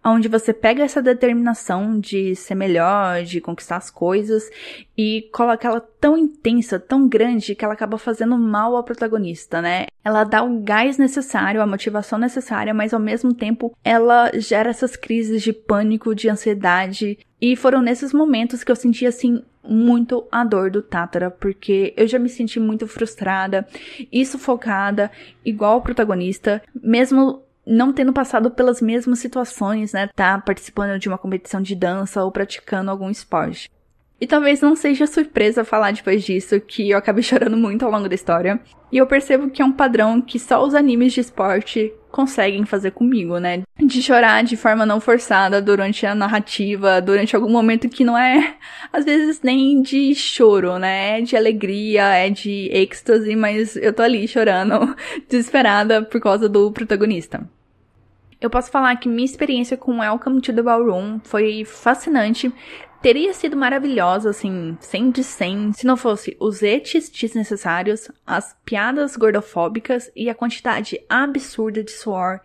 Onde 0.04 0.28
você 0.28 0.52
pega 0.52 0.82
essa 0.82 1.00
determinação 1.00 1.98
de 1.98 2.34
ser 2.34 2.54
melhor, 2.54 3.22
de 3.22 3.40
conquistar 3.40 3.76
as 3.76 3.90
coisas 3.90 4.50
e 4.96 5.28
coloca 5.32 5.68
ela 5.68 5.80
tão 5.80 6.18
intensa, 6.18 6.78
tão 6.78 7.08
grande 7.08 7.54
que 7.54 7.64
ela 7.64 7.74
acaba 7.74 7.98
fazendo 7.98 8.36
mal 8.36 8.74
ao 8.74 8.84
protagonista, 8.84 9.62
né? 9.62 9.86
Ela 10.04 10.24
dá 10.24 10.42
o 10.42 10.60
gás 10.60 10.98
necessário, 10.98 11.62
a 11.62 11.66
motivação 11.66 12.18
necessária, 12.18 12.74
mas 12.74 12.92
ao 12.92 13.00
mesmo 13.00 13.32
tempo 13.32 13.76
ela 13.84 14.30
gera 14.34 14.70
essas 14.70 14.96
crises 14.96 15.42
de 15.42 15.52
pânico, 15.52 16.14
de 16.14 16.28
ansiedade. 16.28 17.18
E 17.40 17.54
foram 17.56 17.80
nesses 17.80 18.12
momentos 18.12 18.64
que 18.64 18.70
eu 18.72 18.76
senti 18.76 19.06
assim 19.06 19.42
muito 19.64 20.26
a 20.30 20.44
dor 20.44 20.70
do 20.70 20.82
Tátara, 20.82 21.30
porque 21.30 21.94
eu 21.96 22.06
já 22.06 22.18
me 22.18 22.28
senti 22.28 22.58
muito 22.58 22.86
frustrada 22.86 23.66
e 24.10 24.26
sufocada, 24.26 25.10
igual 25.44 25.78
o 25.78 25.82
protagonista, 25.82 26.60
mesmo 26.74 27.42
não 27.66 27.92
tendo 27.92 28.12
passado 28.12 28.50
pelas 28.50 28.80
mesmas 28.80 29.18
situações, 29.18 29.92
né? 29.92 30.08
Tá 30.14 30.38
participando 30.40 30.98
de 30.98 31.08
uma 31.08 31.18
competição 31.18 31.60
de 31.60 31.74
dança 31.74 32.22
ou 32.24 32.32
praticando 32.32 32.90
algum 32.90 33.10
esporte. 33.10 33.70
E 34.22 34.26
talvez 34.28 34.60
não 34.60 34.76
seja 34.76 35.04
surpresa 35.04 35.64
falar 35.64 35.92
depois 35.92 36.22
disso 36.22 36.60
que 36.60 36.88
eu 36.88 36.96
acabei 36.96 37.24
chorando 37.26 37.56
muito 37.56 37.84
ao 37.84 37.90
longo 37.90 38.08
da 38.08 38.14
história. 38.14 38.60
E 38.92 38.98
eu 38.98 39.04
percebo 39.04 39.50
que 39.50 39.60
é 39.60 39.64
um 39.64 39.72
padrão 39.72 40.22
que 40.22 40.38
só 40.38 40.64
os 40.64 40.76
animes 40.76 41.12
de 41.12 41.18
esporte 41.18 41.92
conseguem 42.08 42.64
fazer 42.64 42.92
comigo, 42.92 43.38
né? 43.38 43.62
De 43.76 44.00
chorar 44.00 44.44
de 44.44 44.56
forma 44.56 44.86
não 44.86 45.00
forçada 45.00 45.60
durante 45.60 46.06
a 46.06 46.14
narrativa, 46.14 47.00
durante 47.00 47.34
algum 47.34 47.50
momento 47.50 47.88
que 47.88 48.04
não 48.04 48.16
é, 48.16 48.54
às 48.92 49.04
vezes, 49.04 49.42
nem 49.42 49.82
de 49.82 50.14
choro, 50.14 50.78
né? 50.78 51.18
É 51.18 51.20
de 51.20 51.36
alegria, 51.36 52.04
é 52.14 52.30
de 52.30 52.70
êxtase, 52.72 53.34
mas 53.34 53.74
eu 53.74 53.92
tô 53.92 54.02
ali 54.02 54.28
chorando, 54.28 54.94
desesperada 55.28 56.00
por 56.00 56.20
causa 56.20 56.48
do 56.48 56.70
protagonista. 56.70 57.44
Eu 58.40 58.50
posso 58.50 58.70
falar 58.70 58.94
que 58.96 59.08
minha 59.08 59.24
experiência 59.24 59.76
com 59.76 59.98
Welcome 59.98 60.40
to 60.40 60.52
the 60.52 60.62
Ballroom 60.62 61.20
foi 61.22 61.64
fascinante, 61.64 62.52
teria 63.02 63.34
sido 63.34 63.56
maravilhosa, 63.56 64.30
assim, 64.30 64.78
100 64.80 65.10
de 65.10 65.24
100, 65.24 65.72
se 65.72 65.86
não 65.86 65.96
fosse 65.96 66.36
os 66.38 66.62
etes 66.62 67.10
desnecessários, 67.10 68.08
as 68.24 68.56
piadas 68.64 69.16
gordofóbicas 69.16 70.10
e 70.14 70.30
a 70.30 70.34
quantidade 70.34 71.00
absurda 71.08 71.82
de 71.82 71.90
suor 71.90 72.40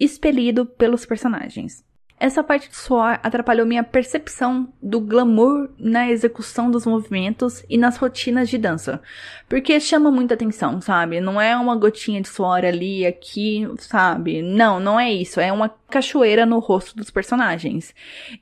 expelido 0.00 0.64
pelos 0.64 1.04
personagens. 1.04 1.84
Essa 2.20 2.42
parte 2.42 2.68
do 2.68 2.74
suor 2.74 3.20
atrapalhou 3.22 3.64
minha 3.64 3.84
percepção 3.84 4.72
do 4.82 5.00
glamour 5.00 5.70
na 5.78 6.10
execução 6.10 6.68
dos 6.70 6.84
movimentos 6.84 7.64
e 7.68 7.78
nas 7.78 7.96
rotinas 7.96 8.48
de 8.48 8.58
dança. 8.58 9.00
Porque 9.48 9.78
chama 9.78 10.10
muita 10.10 10.34
atenção, 10.34 10.80
sabe? 10.80 11.20
Não 11.20 11.40
é 11.40 11.56
uma 11.56 11.76
gotinha 11.76 12.20
de 12.20 12.28
suor 12.28 12.64
ali, 12.64 13.06
aqui, 13.06 13.68
sabe? 13.78 14.42
Não, 14.42 14.80
não 14.80 14.98
é 14.98 15.12
isso. 15.12 15.40
É 15.40 15.52
uma 15.52 15.68
cachoeira 15.68 16.44
no 16.44 16.58
rosto 16.58 16.96
dos 16.96 17.10
personagens. 17.10 17.94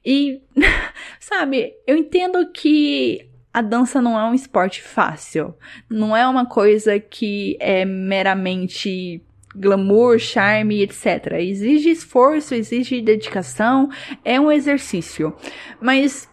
E, 0.05 0.41
sabe, 1.21 1.75
eu 1.87 1.97
entendo 1.97 2.51
que 2.51 3.29
a 3.53 3.63
dança 3.63 4.01
não 4.03 4.19
é 4.19 4.25
um 4.25 4.35
esporte 4.35 4.83
fácil. 4.83 5.55
Não 5.89 6.17
é 6.17 6.27
uma 6.27 6.47
coisa 6.47 6.99
que 6.99 7.57
é 7.61 7.85
meramente 7.85 9.23
glamour, 9.57 10.19
charme, 10.19 10.83
etc. 10.83 11.33
Exige 11.39 11.91
esforço, 11.91 12.55
exige 12.55 13.01
dedicação, 13.01 13.89
é 14.25 14.41
um 14.41 14.53
exercício. 14.53 15.35
Mas 15.81 16.29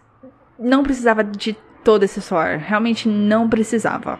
não 0.58 0.82
precisava 0.82 1.24
de 1.24 1.56
todo 1.82 2.04
esse 2.04 2.20
suor, 2.20 2.58
realmente 2.58 3.08
não 3.08 3.48
precisava. 3.48 4.18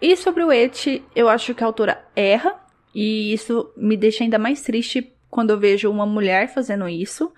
E 0.00 0.16
sobre 0.16 0.44
o 0.44 0.52
Et, 0.52 1.02
eu 1.14 1.28
acho 1.28 1.54
que 1.54 1.64
a 1.64 1.66
autora 1.66 2.04
erra, 2.14 2.54
e 2.94 3.32
isso 3.32 3.72
me 3.76 3.96
deixa 3.96 4.24
ainda 4.24 4.38
mais 4.38 4.60
triste 4.60 5.12
quando 5.30 5.50
eu 5.50 5.58
vejo 5.58 5.90
uma 5.90 6.06
mulher 6.06 6.48
fazendo 6.52 6.88
isso. 6.88 7.32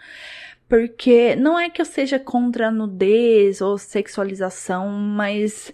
Porque 0.68 1.35
não 1.35 1.58
é 1.58 1.70
que 1.70 1.80
eu 1.80 1.87
seja 1.87 2.18
contra 2.18 2.68
a 2.68 2.70
nudez 2.70 3.61
ou 3.61 3.78
sexualização, 3.78 4.88
mas 4.90 5.73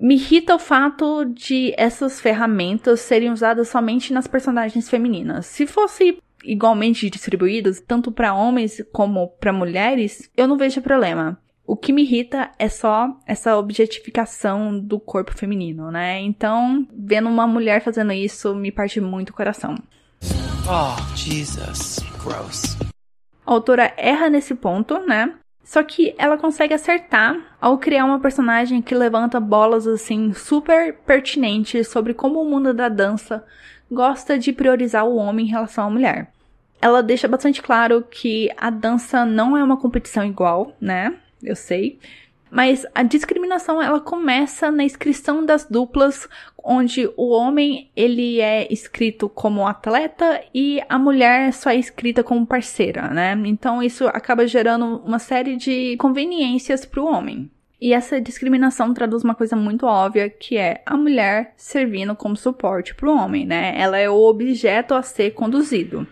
me 0.00 0.14
irrita 0.14 0.54
o 0.54 0.58
fato 0.58 1.26
de 1.26 1.74
essas 1.76 2.20
ferramentas 2.20 3.00
serem 3.00 3.30
usadas 3.30 3.68
somente 3.68 4.12
nas 4.12 4.26
personagens 4.26 4.88
femininas. 4.88 5.44
Se 5.44 5.66
fosse 5.66 6.18
igualmente 6.42 7.10
distribuídas, 7.10 7.82
tanto 7.86 8.10
para 8.10 8.32
homens 8.32 8.82
como 8.92 9.28
para 9.28 9.52
mulheres, 9.52 10.30
eu 10.34 10.48
não 10.48 10.56
vejo 10.56 10.80
problema. 10.80 11.38
O 11.66 11.76
que 11.76 11.92
me 11.92 12.02
irrita 12.02 12.50
é 12.58 12.68
só 12.68 13.14
essa 13.26 13.56
objetificação 13.56 14.76
do 14.80 14.98
corpo 14.98 15.36
feminino, 15.36 15.90
né? 15.90 16.18
Então, 16.18 16.88
vendo 16.92 17.28
uma 17.28 17.46
mulher 17.46 17.82
fazendo 17.82 18.12
isso 18.12 18.54
me 18.54 18.72
parte 18.72 19.00
muito 19.00 19.30
o 19.30 19.34
coração. 19.34 19.74
Oh, 20.66 21.16
Jesus, 21.16 21.98
gross. 22.22 22.76
A 23.46 23.52
autora 23.52 23.92
erra 23.96 24.28
nesse 24.30 24.54
ponto, 24.54 24.98
né? 25.06 25.34
Só 25.62 25.82
que 25.82 26.14
ela 26.18 26.36
consegue 26.36 26.74
acertar 26.74 27.36
ao 27.60 27.78
criar 27.78 28.04
uma 28.04 28.18
personagem 28.18 28.82
que 28.82 28.94
levanta 28.94 29.38
bolas 29.38 29.86
assim 29.86 30.32
super 30.32 30.94
pertinentes 31.06 31.88
sobre 31.88 32.12
como 32.12 32.42
o 32.42 32.44
mundo 32.44 32.74
da 32.74 32.88
dança 32.88 33.44
gosta 33.90 34.38
de 34.38 34.52
priorizar 34.52 35.04
o 35.06 35.16
homem 35.16 35.46
em 35.46 35.50
relação 35.50 35.86
à 35.86 35.90
mulher. 35.90 36.32
Ela 36.80 37.02
deixa 37.02 37.28
bastante 37.28 37.60
claro 37.60 38.02
que 38.02 38.50
a 38.56 38.70
dança 38.70 39.24
não 39.24 39.56
é 39.56 39.62
uma 39.62 39.76
competição 39.76 40.24
igual, 40.24 40.74
né? 40.80 41.14
Eu 41.42 41.54
sei. 41.54 41.98
Mas 42.50 42.84
a 42.94 43.02
discriminação 43.02 43.80
ela 43.80 44.00
começa 44.00 44.70
na 44.70 44.82
inscrição 44.82 45.44
das 45.44 45.64
duplas, 45.64 46.28
onde 46.64 47.08
o 47.16 47.30
homem 47.30 47.90
ele 47.96 48.40
é 48.40 48.72
escrito 48.72 49.28
como 49.28 49.66
atleta 49.66 50.42
e 50.54 50.80
a 50.88 50.98
mulher 50.98 51.52
só 51.52 51.70
é 51.70 51.76
escrita 51.76 52.22
como 52.22 52.46
parceira, 52.46 53.08
né? 53.08 53.40
Então 53.44 53.82
isso 53.82 54.06
acaba 54.08 54.46
gerando 54.46 55.02
uma 55.04 55.18
série 55.18 55.56
de 55.56 55.96
conveniências 55.96 56.84
para 56.84 57.02
o 57.02 57.06
homem. 57.06 57.50
E 57.80 57.94
essa 57.94 58.20
discriminação 58.20 58.92
traduz 58.92 59.24
uma 59.24 59.34
coisa 59.34 59.56
muito 59.56 59.86
óbvia, 59.86 60.28
que 60.28 60.58
é 60.58 60.82
a 60.84 60.96
mulher 60.98 61.54
servindo 61.56 62.14
como 62.14 62.36
suporte 62.36 62.94
para 62.94 63.08
o 63.08 63.16
homem, 63.16 63.46
né? 63.46 63.74
Ela 63.74 63.96
é 63.96 64.10
o 64.10 64.22
objeto 64.22 64.92
a 64.94 65.02
ser 65.02 65.30
conduzido. 65.30 66.06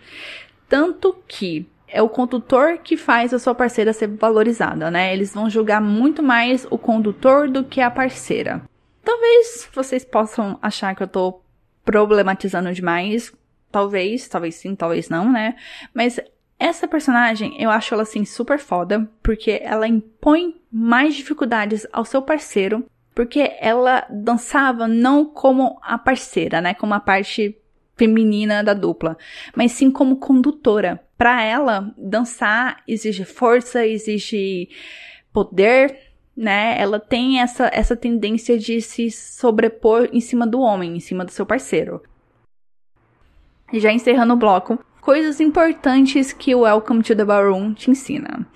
Tanto 0.67 1.15
que 1.29 1.67
é 1.87 2.01
o 2.01 2.09
condutor 2.09 2.79
que 2.79 2.97
faz 2.97 3.35
a 3.35 3.39
sua 3.39 3.55
parceira 3.55 3.93
ser 3.93 4.09
valorizada, 4.09 4.91
né? 4.91 5.13
Eles 5.13 5.35
vão 5.35 5.51
julgar 5.51 5.81
muito 5.81 6.23
mais 6.23 6.67
o 6.71 6.79
condutor 6.79 7.51
do 7.51 7.65
que 7.65 7.81
a 7.83 7.91
parceira. 7.91 8.63
Talvez 9.09 9.67
vocês 9.73 10.05
possam 10.05 10.59
achar 10.61 10.95
que 10.95 11.03
eu 11.03 11.09
tô 11.09 11.41
problematizando 11.83 12.71
demais. 12.75 13.33
Talvez, 13.73 14.29
talvez 14.29 14.57
sim, 14.57 14.75
talvez 14.75 15.09
não, 15.09 15.33
né? 15.33 15.57
Mas 15.95 16.21
essa 16.59 16.87
personagem, 16.87 17.57
eu 17.59 17.71
acho 17.71 17.95
ela 17.95 18.03
assim 18.03 18.27
super 18.27 18.59
foda, 18.59 19.11
porque 19.23 19.63
ela 19.65 19.89
impõe 19.89 20.61
mais 20.71 21.15
dificuldades 21.15 21.87
ao 21.91 22.05
seu 22.05 22.21
parceiro, 22.21 22.85
porque 23.15 23.57
ela 23.61 24.07
dançava 24.11 24.87
não 24.87 25.25
como 25.25 25.79
a 25.83 25.97
parceira, 25.97 26.61
né? 26.61 26.75
Como 26.75 26.93
a 26.93 27.01
parte 27.01 27.57
feminina 27.97 28.63
da 28.63 28.75
dupla, 28.75 29.17
mas 29.57 29.73
sim 29.73 29.91
como 29.91 30.19
condutora 30.19 31.03
para 31.17 31.43
ela, 31.43 31.95
dançar 31.97 32.83
exige 32.87 33.25
força, 33.25 33.87
exige 33.87 34.69
poder, 35.33 36.08
né? 36.39 36.81
Ela 36.81 37.01
tem 37.01 37.41
essa, 37.41 37.69
essa 37.73 37.97
tendência 37.97 38.57
de 38.57 38.81
se 38.81 39.11
sobrepor 39.11 40.09
em 40.13 40.21
cima 40.21 40.47
do 40.47 40.61
homem, 40.61 40.97
em 40.97 41.01
cima 41.01 41.25
do 41.25 41.33
seu 41.33 41.45
parceiro. 41.45 42.01
Já 43.73 43.93
encerrando 43.93 44.35
o 44.35 44.37
bloco, 44.37 44.79
coisas 45.01 45.41
importantes 45.41 46.33
que 46.33 46.55
o 46.55 46.61
Welcome 46.61 47.03
to 47.03 47.17
the 47.17 47.25
Ballroom 47.25 47.75
te 47.75 47.91
ensina. 47.91 48.47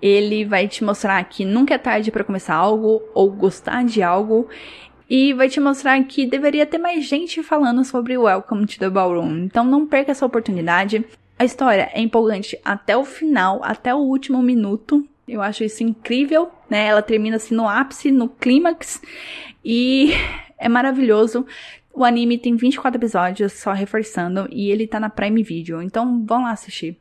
Ele 0.00 0.46
vai 0.46 0.66
te 0.66 0.82
mostrar 0.82 1.22
que 1.24 1.44
nunca 1.44 1.74
é 1.74 1.78
tarde 1.78 2.10
para 2.10 2.24
começar 2.24 2.54
algo 2.54 3.02
ou 3.14 3.30
gostar 3.30 3.84
de 3.84 4.02
algo 4.02 4.48
e 5.08 5.34
vai 5.34 5.50
te 5.50 5.60
mostrar 5.60 6.02
que 6.04 6.26
deveria 6.26 6.64
ter 6.64 6.78
mais 6.78 7.04
gente 7.04 7.42
falando 7.42 7.84
sobre 7.84 8.16
Welcome 8.16 8.64
to 8.64 8.78
the 8.78 8.88
Ballroom. 8.88 9.44
Então 9.44 9.62
não 9.62 9.86
perca 9.86 10.10
essa 10.10 10.24
oportunidade. 10.24 11.04
A 11.38 11.44
história 11.44 11.90
é 11.92 12.00
empolgante 12.00 12.58
até 12.64 12.96
o 12.96 13.04
final, 13.04 13.60
até 13.62 13.94
o 13.94 13.98
último 13.98 14.42
minuto. 14.42 15.06
Eu 15.28 15.42
acho 15.42 15.64
isso 15.64 15.82
incrível, 15.82 16.50
né? 16.70 16.86
Ela 16.86 17.02
termina 17.02 17.36
assim 17.36 17.54
no 17.54 17.68
ápice, 17.68 18.10
no 18.10 18.28
clímax. 18.28 19.00
E 19.64 20.12
é 20.56 20.68
maravilhoso. 20.68 21.44
O 21.92 22.04
anime 22.04 22.38
tem 22.38 22.54
24 22.56 22.98
episódios, 22.98 23.54
só 23.54 23.72
reforçando, 23.72 24.46
e 24.52 24.70
ele 24.70 24.86
tá 24.86 25.00
na 25.00 25.08
Prime 25.08 25.42
Video. 25.42 25.82
Então 25.82 26.24
vão 26.24 26.42
lá 26.42 26.52
assistir. 26.52 27.00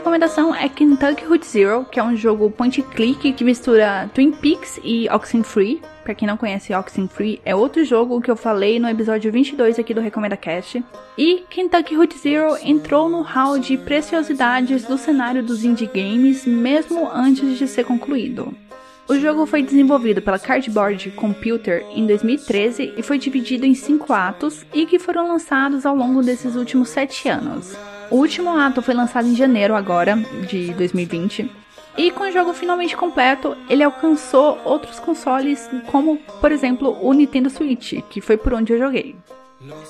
Recomendação 0.00 0.54
é 0.54 0.66
Kentucky 0.66 1.26
Route 1.26 1.46
Zero, 1.46 1.84
que 1.84 2.00
é 2.00 2.02
um 2.02 2.16
jogo 2.16 2.50
point 2.50 2.82
click 2.82 3.34
que 3.34 3.44
mistura 3.44 4.10
Twin 4.14 4.32
Peaks 4.32 4.80
e 4.82 5.06
Oxenfree. 5.10 5.82
Pra 6.02 6.14
quem 6.14 6.26
não 6.26 6.38
conhece 6.38 6.72
Oxenfree, 6.72 7.38
é 7.44 7.54
outro 7.54 7.84
jogo 7.84 8.18
que 8.18 8.30
eu 8.30 8.34
falei 8.34 8.80
no 8.80 8.88
episódio 8.88 9.30
22 9.30 9.78
aqui 9.78 9.92
do 9.92 10.00
Recomenda 10.00 10.38
Cast. 10.38 10.82
E 11.18 11.44
Kentucky 11.50 11.94
Route 11.94 12.16
Zero 12.16 12.56
entrou 12.62 13.10
no 13.10 13.20
hall 13.20 13.58
de 13.58 13.76
preciosidades 13.76 14.84
do 14.84 14.96
cenário 14.96 15.42
dos 15.42 15.64
indie 15.64 15.86
games 15.86 16.46
mesmo 16.46 17.06
antes 17.12 17.58
de 17.58 17.68
ser 17.68 17.84
concluído. 17.84 18.54
O 19.06 19.18
jogo 19.18 19.44
foi 19.44 19.62
desenvolvido 19.62 20.22
pela 20.22 20.38
Cardboard 20.38 21.10
Computer 21.10 21.84
em 21.94 22.06
2013 22.06 22.94
e 22.96 23.02
foi 23.02 23.18
dividido 23.18 23.66
em 23.66 23.74
cinco 23.74 24.14
atos 24.14 24.64
e 24.72 24.86
que 24.86 24.98
foram 24.98 25.28
lançados 25.28 25.84
ao 25.84 25.94
longo 25.94 26.22
desses 26.22 26.56
últimos 26.56 26.88
sete 26.88 27.28
anos. 27.28 27.76
O 28.10 28.16
último 28.16 28.50
ato 28.50 28.82
foi 28.82 28.92
lançado 28.92 29.28
em 29.28 29.36
janeiro 29.36 29.74
agora, 29.76 30.16
de 30.48 30.72
2020. 30.74 31.50
E 31.96 32.10
com 32.10 32.24
o 32.24 32.32
jogo 32.32 32.52
finalmente 32.52 32.96
completo, 32.96 33.56
ele 33.68 33.82
alcançou 33.82 34.58
outros 34.64 34.98
consoles, 34.98 35.70
como 35.86 36.16
por 36.40 36.50
exemplo 36.50 36.96
o 37.00 37.12
Nintendo 37.12 37.48
Switch, 37.50 38.00
que 38.08 38.20
foi 38.20 38.36
por 38.36 38.54
onde 38.54 38.72
eu 38.72 38.78
joguei. 38.78 39.16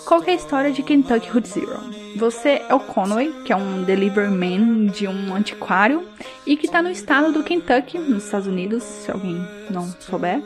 Qual 0.05 0.23
é 0.25 0.33
a 0.33 0.35
história 0.35 0.73
de 0.73 0.83
Kentucky 0.83 1.31
Route 1.31 1.49
Zero? 1.49 1.79
Você 2.17 2.61
é 2.69 2.75
o 2.75 2.81
Conway, 2.81 3.33
que 3.45 3.53
é 3.53 3.57
um 3.57 3.85
deliveryman 3.85 4.87
de 4.87 5.07
um 5.07 5.35
antiquário 5.35 6.05
e 6.45 6.57
que 6.57 6.67
está 6.67 6.83
no 6.83 6.91
estado 6.91 7.33
do 7.33 7.45
Kentucky, 7.45 7.97
nos 7.97 8.25
Estados 8.25 8.49
Unidos, 8.49 8.83
se 8.83 9.11
alguém 9.11 9.37
não 9.71 9.87
souber, 10.01 10.43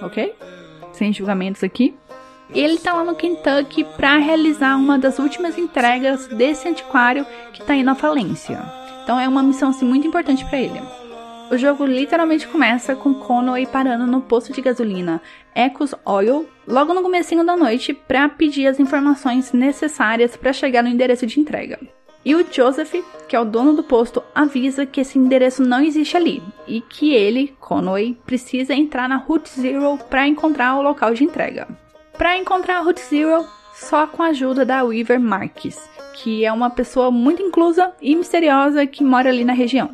ok? 0.00 0.34
Sem 0.92 1.12
julgamentos 1.12 1.62
aqui 1.62 1.94
ele 2.54 2.74
está 2.74 2.92
lá 2.92 3.04
no 3.04 3.14
Kentucky 3.14 3.84
para 3.84 4.18
realizar 4.18 4.76
uma 4.76 4.98
das 4.98 5.18
últimas 5.18 5.56
entregas 5.56 6.26
desse 6.28 6.68
antiquário 6.68 7.26
que 7.52 7.62
está 7.62 7.74
indo 7.74 7.90
à 7.90 7.94
falência. 7.94 8.60
Então 9.02 9.18
é 9.18 9.26
uma 9.26 9.42
missão 9.42 9.70
assim, 9.70 9.86
muito 9.86 10.06
importante 10.06 10.44
para 10.44 10.60
ele. 10.60 10.80
O 11.50 11.56
jogo 11.56 11.84
literalmente 11.84 12.46
começa 12.46 12.94
com 12.94 13.14
Conway 13.14 13.66
parando 13.66 14.06
no 14.06 14.20
posto 14.20 14.52
de 14.52 14.60
gasolina 14.62 15.20
Ecos 15.54 15.94
Oil 16.04 16.46
logo 16.66 16.94
no 16.94 17.02
comecinho 17.02 17.44
da 17.44 17.56
noite 17.56 17.92
para 17.92 18.28
pedir 18.28 18.66
as 18.66 18.78
informações 18.78 19.52
necessárias 19.52 20.36
para 20.36 20.52
chegar 20.52 20.82
no 20.82 20.88
endereço 20.88 21.26
de 21.26 21.40
entrega. 21.40 21.78
E 22.24 22.34
o 22.34 22.46
Joseph, 22.50 22.94
que 23.28 23.34
é 23.34 23.40
o 23.40 23.44
dono 23.44 23.74
do 23.74 23.82
posto, 23.82 24.22
avisa 24.34 24.86
que 24.86 25.00
esse 25.00 25.18
endereço 25.18 25.62
não 25.62 25.82
existe 25.82 26.16
ali 26.16 26.42
e 26.68 26.80
que 26.80 27.12
ele, 27.12 27.54
Conway, 27.58 28.16
precisa 28.24 28.74
entrar 28.74 29.08
na 29.08 29.16
Route 29.16 29.50
Zero 29.50 29.98
para 30.08 30.28
encontrar 30.28 30.76
o 30.76 30.82
local 30.82 31.12
de 31.12 31.24
entrega 31.24 31.81
para 32.16 32.36
encontrar 32.36 32.78
a 32.78 32.80
Route 32.82 33.00
Zero 33.00 33.46
só 33.74 34.06
com 34.06 34.22
a 34.22 34.26
ajuda 34.26 34.64
da 34.64 34.84
Weaver 34.84 35.20
Marques, 35.20 35.78
que 36.14 36.44
é 36.44 36.52
uma 36.52 36.70
pessoa 36.70 37.10
muito 37.10 37.42
inclusa 37.42 37.92
e 38.00 38.14
misteriosa 38.14 38.86
que 38.86 39.02
mora 39.02 39.30
ali 39.30 39.44
na 39.44 39.52
região. 39.52 39.90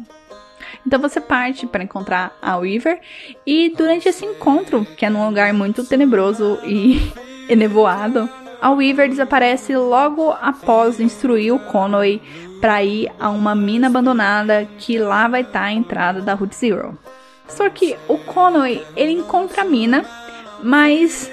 Então 0.86 1.00
você 1.00 1.20
parte 1.20 1.66
para 1.66 1.84
encontrar 1.84 2.36
a 2.40 2.56
Weaver 2.56 3.00
e 3.46 3.70
durante 3.70 4.08
esse 4.08 4.24
encontro, 4.24 4.84
que 4.96 5.04
é 5.04 5.10
num 5.10 5.26
lugar 5.26 5.52
muito 5.52 5.84
tenebroso 5.84 6.58
e 6.64 7.12
enevoado, 7.48 8.28
a 8.60 8.70
Weaver 8.70 9.08
desaparece 9.08 9.76
logo 9.76 10.32
após 10.32 10.98
instruir 10.98 11.54
o 11.54 11.58
Conway 11.58 12.20
para 12.60 12.82
ir 12.82 13.10
a 13.20 13.30
uma 13.30 13.54
mina 13.54 13.86
abandonada 13.86 14.68
que 14.78 14.98
lá 14.98 15.28
vai 15.28 15.42
estar 15.42 15.60
tá 15.60 15.66
a 15.66 15.72
entrada 15.72 16.20
da 16.20 16.34
Route 16.34 16.56
Zero. 16.56 16.98
Só 17.46 17.70
que 17.70 17.96
o 18.08 18.18
Conway 18.18 18.84
ele 18.96 19.12
encontra 19.12 19.62
a 19.62 19.64
mina, 19.64 20.04
mas 20.62 21.30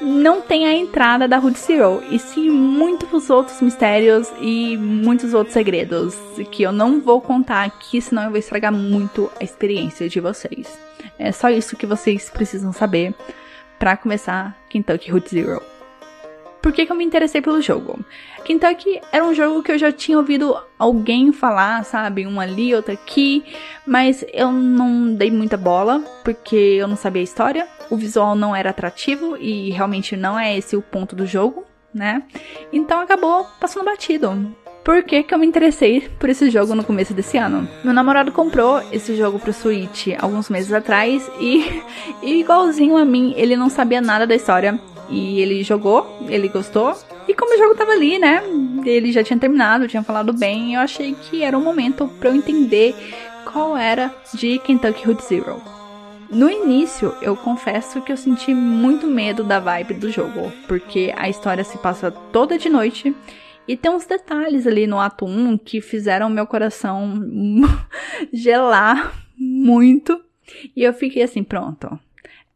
não 0.00 0.40
tem 0.40 0.66
a 0.66 0.72
entrada 0.72 1.26
da 1.26 1.38
Route 1.38 1.58
Zero, 1.58 2.02
e 2.10 2.18
sim 2.18 2.50
muitos 2.50 3.30
outros 3.30 3.60
mistérios 3.60 4.30
e 4.40 4.76
muitos 4.76 5.34
outros 5.34 5.52
segredos 5.52 6.16
que 6.50 6.62
eu 6.62 6.72
não 6.72 7.00
vou 7.00 7.20
contar 7.20 7.64
aqui, 7.64 8.00
senão 8.00 8.24
eu 8.24 8.30
vou 8.30 8.38
estragar 8.38 8.72
muito 8.72 9.30
a 9.40 9.44
experiência 9.44 10.08
de 10.08 10.20
vocês. 10.20 10.78
É 11.18 11.32
só 11.32 11.50
isso 11.50 11.76
que 11.76 11.86
vocês 11.86 12.30
precisam 12.30 12.72
saber 12.72 13.14
para 13.78 13.96
começar 13.96 14.56
Kentucky 14.68 15.10
Route 15.10 15.30
Zero. 15.30 15.77
Por 16.60 16.72
que, 16.72 16.84
que 16.84 16.92
eu 16.92 16.96
me 16.96 17.04
interessei 17.04 17.40
pelo 17.40 17.62
jogo? 17.62 17.98
Kentucky 18.44 19.00
era 19.12 19.24
um 19.24 19.34
jogo 19.34 19.62
que 19.62 19.72
eu 19.72 19.78
já 19.78 19.92
tinha 19.92 20.18
ouvido 20.18 20.56
alguém 20.78 21.32
falar, 21.32 21.84
sabe? 21.84 22.26
Um 22.26 22.40
ali, 22.40 22.74
outro 22.74 22.92
aqui, 22.92 23.44
mas 23.86 24.24
eu 24.32 24.50
não 24.50 25.14
dei 25.14 25.30
muita 25.30 25.56
bola 25.56 26.02
porque 26.24 26.56
eu 26.56 26.88
não 26.88 26.96
sabia 26.96 27.22
a 27.22 27.24
história 27.24 27.66
o 27.90 27.96
visual 27.96 28.34
não 28.34 28.54
era 28.54 28.70
atrativo 28.70 29.36
e 29.36 29.70
realmente 29.70 30.16
não 30.16 30.38
é 30.38 30.56
esse 30.56 30.76
o 30.76 30.82
ponto 30.82 31.16
do 31.16 31.26
jogo, 31.26 31.64
né? 31.92 32.22
Então 32.72 33.00
acabou 33.00 33.46
passando 33.60 33.84
batido. 33.84 34.54
Por 34.84 35.02
que, 35.02 35.22
que 35.22 35.34
eu 35.34 35.38
me 35.38 35.46
interessei 35.46 36.08
por 36.18 36.30
esse 36.30 36.48
jogo 36.48 36.74
no 36.74 36.84
começo 36.84 37.12
desse 37.12 37.36
ano? 37.36 37.68
Meu 37.84 37.92
namorado 37.92 38.32
comprou 38.32 38.80
esse 38.90 39.14
jogo 39.16 39.38
pro 39.38 39.52
Switch 39.52 40.08
alguns 40.18 40.48
meses 40.48 40.72
atrás 40.72 41.30
e, 41.38 41.82
e 42.22 42.40
igualzinho 42.40 42.96
a 42.96 43.04
mim, 43.04 43.34
ele 43.36 43.56
não 43.56 43.68
sabia 43.68 44.00
nada 44.00 44.26
da 44.26 44.34
história. 44.34 44.80
E 45.10 45.40
ele 45.40 45.62
jogou, 45.62 46.18
ele 46.28 46.48
gostou. 46.48 46.94
E 47.26 47.34
como 47.34 47.54
o 47.54 47.58
jogo 47.58 47.74
tava 47.74 47.92
ali, 47.92 48.18
né? 48.18 48.42
Ele 48.84 49.10
já 49.12 49.22
tinha 49.22 49.38
terminado, 49.38 49.88
tinha 49.88 50.02
falado 50.02 50.32
bem. 50.32 50.74
Eu 50.74 50.80
achei 50.80 51.14
que 51.14 51.42
era 51.42 51.56
o 51.56 51.60
momento 51.60 52.08
para 52.18 52.30
eu 52.30 52.34
entender 52.34 52.94
qual 53.44 53.76
era 53.76 54.14
de 54.34 54.58
Kentucky 54.58 55.06
Route 55.06 55.24
Zero. 55.24 55.62
No 56.30 56.50
início, 56.50 57.14
eu 57.22 57.34
confesso 57.34 58.02
que 58.02 58.12
eu 58.12 58.16
senti 58.16 58.52
muito 58.52 59.06
medo 59.06 59.42
da 59.42 59.58
vibe 59.58 59.94
do 59.94 60.10
jogo, 60.10 60.52
porque 60.66 61.12
a 61.16 61.26
história 61.26 61.64
se 61.64 61.78
passa 61.78 62.10
toda 62.10 62.58
de 62.58 62.68
noite 62.68 63.14
e 63.66 63.76
tem 63.76 63.90
uns 63.90 64.04
detalhes 64.04 64.66
ali 64.66 64.86
no 64.86 65.00
ato 65.00 65.24
1 65.24 65.56
que 65.56 65.80
fizeram 65.80 66.28
meu 66.28 66.46
coração 66.46 67.22
gelar 68.32 69.14
muito. 69.38 70.20
E 70.76 70.82
eu 70.82 70.92
fiquei 70.92 71.22
assim, 71.22 71.42
pronto. 71.42 71.98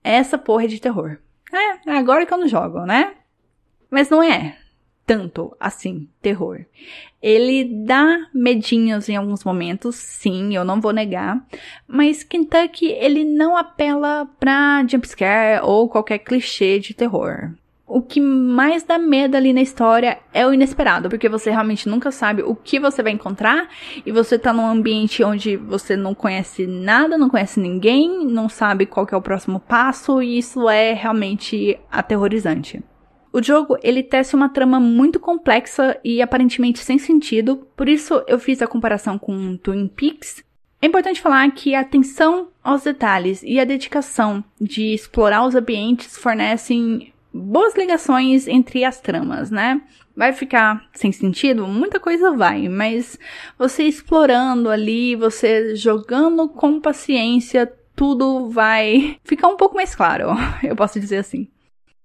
Essa 0.05 0.37
porra 0.37 0.65
é 0.65 0.69
de 0.69 0.81
terror. 0.81 1.19
É, 1.53 1.91
agora 1.91 2.25
que 2.25 2.33
eu 2.33 2.39
não 2.39 2.49
jogo, 2.49 2.87
né? 2.87 3.15
Mas 3.91 4.09
não 4.09 4.23
é 4.23 4.57
tanto 5.07 5.55
assim 5.61 6.09
terror. 6.21 6.65
Ele 7.21 7.65
dá 7.85 8.29
medinhos 8.33 9.09
em 9.09 9.17
alguns 9.17 9.45
momentos, 9.45 9.97
sim, 9.97 10.55
eu 10.55 10.65
não 10.65 10.81
vou 10.81 10.93
negar, 10.93 11.45
mas 11.87 12.25
Kentucky 12.25 12.87
ele 12.87 13.25
não 13.25 13.57
apela 13.57 14.27
pra 14.41 14.85
jumpscare 14.87 15.61
ou 15.63 15.89
qualquer 15.89 16.19
clichê 16.19 16.79
de 16.79 16.95
terror. 16.95 17.53
O 17.95 18.01
que 18.01 18.23
mais 18.23 18.83
dá 18.85 18.99
medo 18.99 19.37
ali 19.37 19.53
na 19.53 19.61
história 19.61 20.19
é 20.33 20.47
o 20.47 20.55
inesperado, 20.55 21.11
porque 21.11 21.29
você 21.29 21.51
realmente 21.51 21.87
nunca 21.87 22.11
sabe 22.11 22.43
o 22.43 22.55
que 22.55 22.81
você 22.81 23.03
vai 23.03 23.13
encontrar 23.13 23.69
e 24.07 24.11
você 24.11 24.39
tá 24.39 24.51
num 24.51 24.67
ambiente 24.67 25.23
onde 25.23 25.59
você 25.59 25.95
não 25.95 26.15
conhece 26.15 26.67
nada, 26.67 27.19
não 27.19 27.29
conhece 27.29 27.61
ninguém, 27.61 28.25
não 28.25 28.49
sabe 28.49 28.87
qual 28.87 29.07
é 29.13 29.15
o 29.15 29.21
próximo 29.21 29.61
passo 29.61 30.23
e 30.23 30.39
isso 30.39 30.71
é 30.71 30.95
realmente 30.95 31.79
aterrorizante. 31.91 32.83
O 33.31 33.43
jogo, 33.43 33.77
ele 33.83 34.03
tece 34.03 34.35
uma 34.35 34.49
trama 34.49 34.81
muito 34.81 35.21
complexa 35.21 36.01
e 36.03 36.23
aparentemente 36.23 36.79
sem 36.79 36.97
sentido, 36.97 37.69
por 37.77 37.91
isso 37.91 38.25
eu 38.27 38.39
fiz 38.39 38.63
a 38.63 38.67
comparação 38.67 39.19
com 39.19 39.55
Twin 39.59 39.87
Peaks. 39.87 40.43
É 40.81 40.87
importante 40.87 41.21
falar 41.21 41.51
que 41.51 41.75
a 41.75 41.81
atenção 41.81 42.49
aos 42.65 42.85
detalhes 42.85 43.43
e 43.43 43.61
a 43.61 43.65
dedicação 43.65 44.43
de 44.59 44.95
explorar 44.95 45.45
os 45.45 45.55
ambientes 45.55 46.17
fornecem 46.17 47.12
boas 47.33 47.75
ligações 47.75 48.47
entre 48.47 48.85
as 48.85 49.01
tramas, 49.01 49.51
né? 49.51 49.81
Vai 50.15 50.33
ficar 50.33 50.89
sem 50.93 51.11
sentido? 51.11 51.67
Muita 51.67 51.99
coisa 51.99 52.33
vai, 52.33 52.69
mas 52.69 53.19
você 53.59 53.85
explorando 53.85 54.69
ali, 54.69 55.17
você 55.17 55.75
jogando 55.75 56.49
com 56.49 56.81
paciência, 56.81 57.73
tudo 57.97 58.51
vai 58.51 59.19
ficar 59.25 59.49
um 59.49 59.57
pouco 59.57 59.77
mais 59.77 59.95
claro, 59.95 60.29
eu 60.63 60.77
posso 60.77 61.01
dizer 61.01 61.19
assim. 61.19 61.49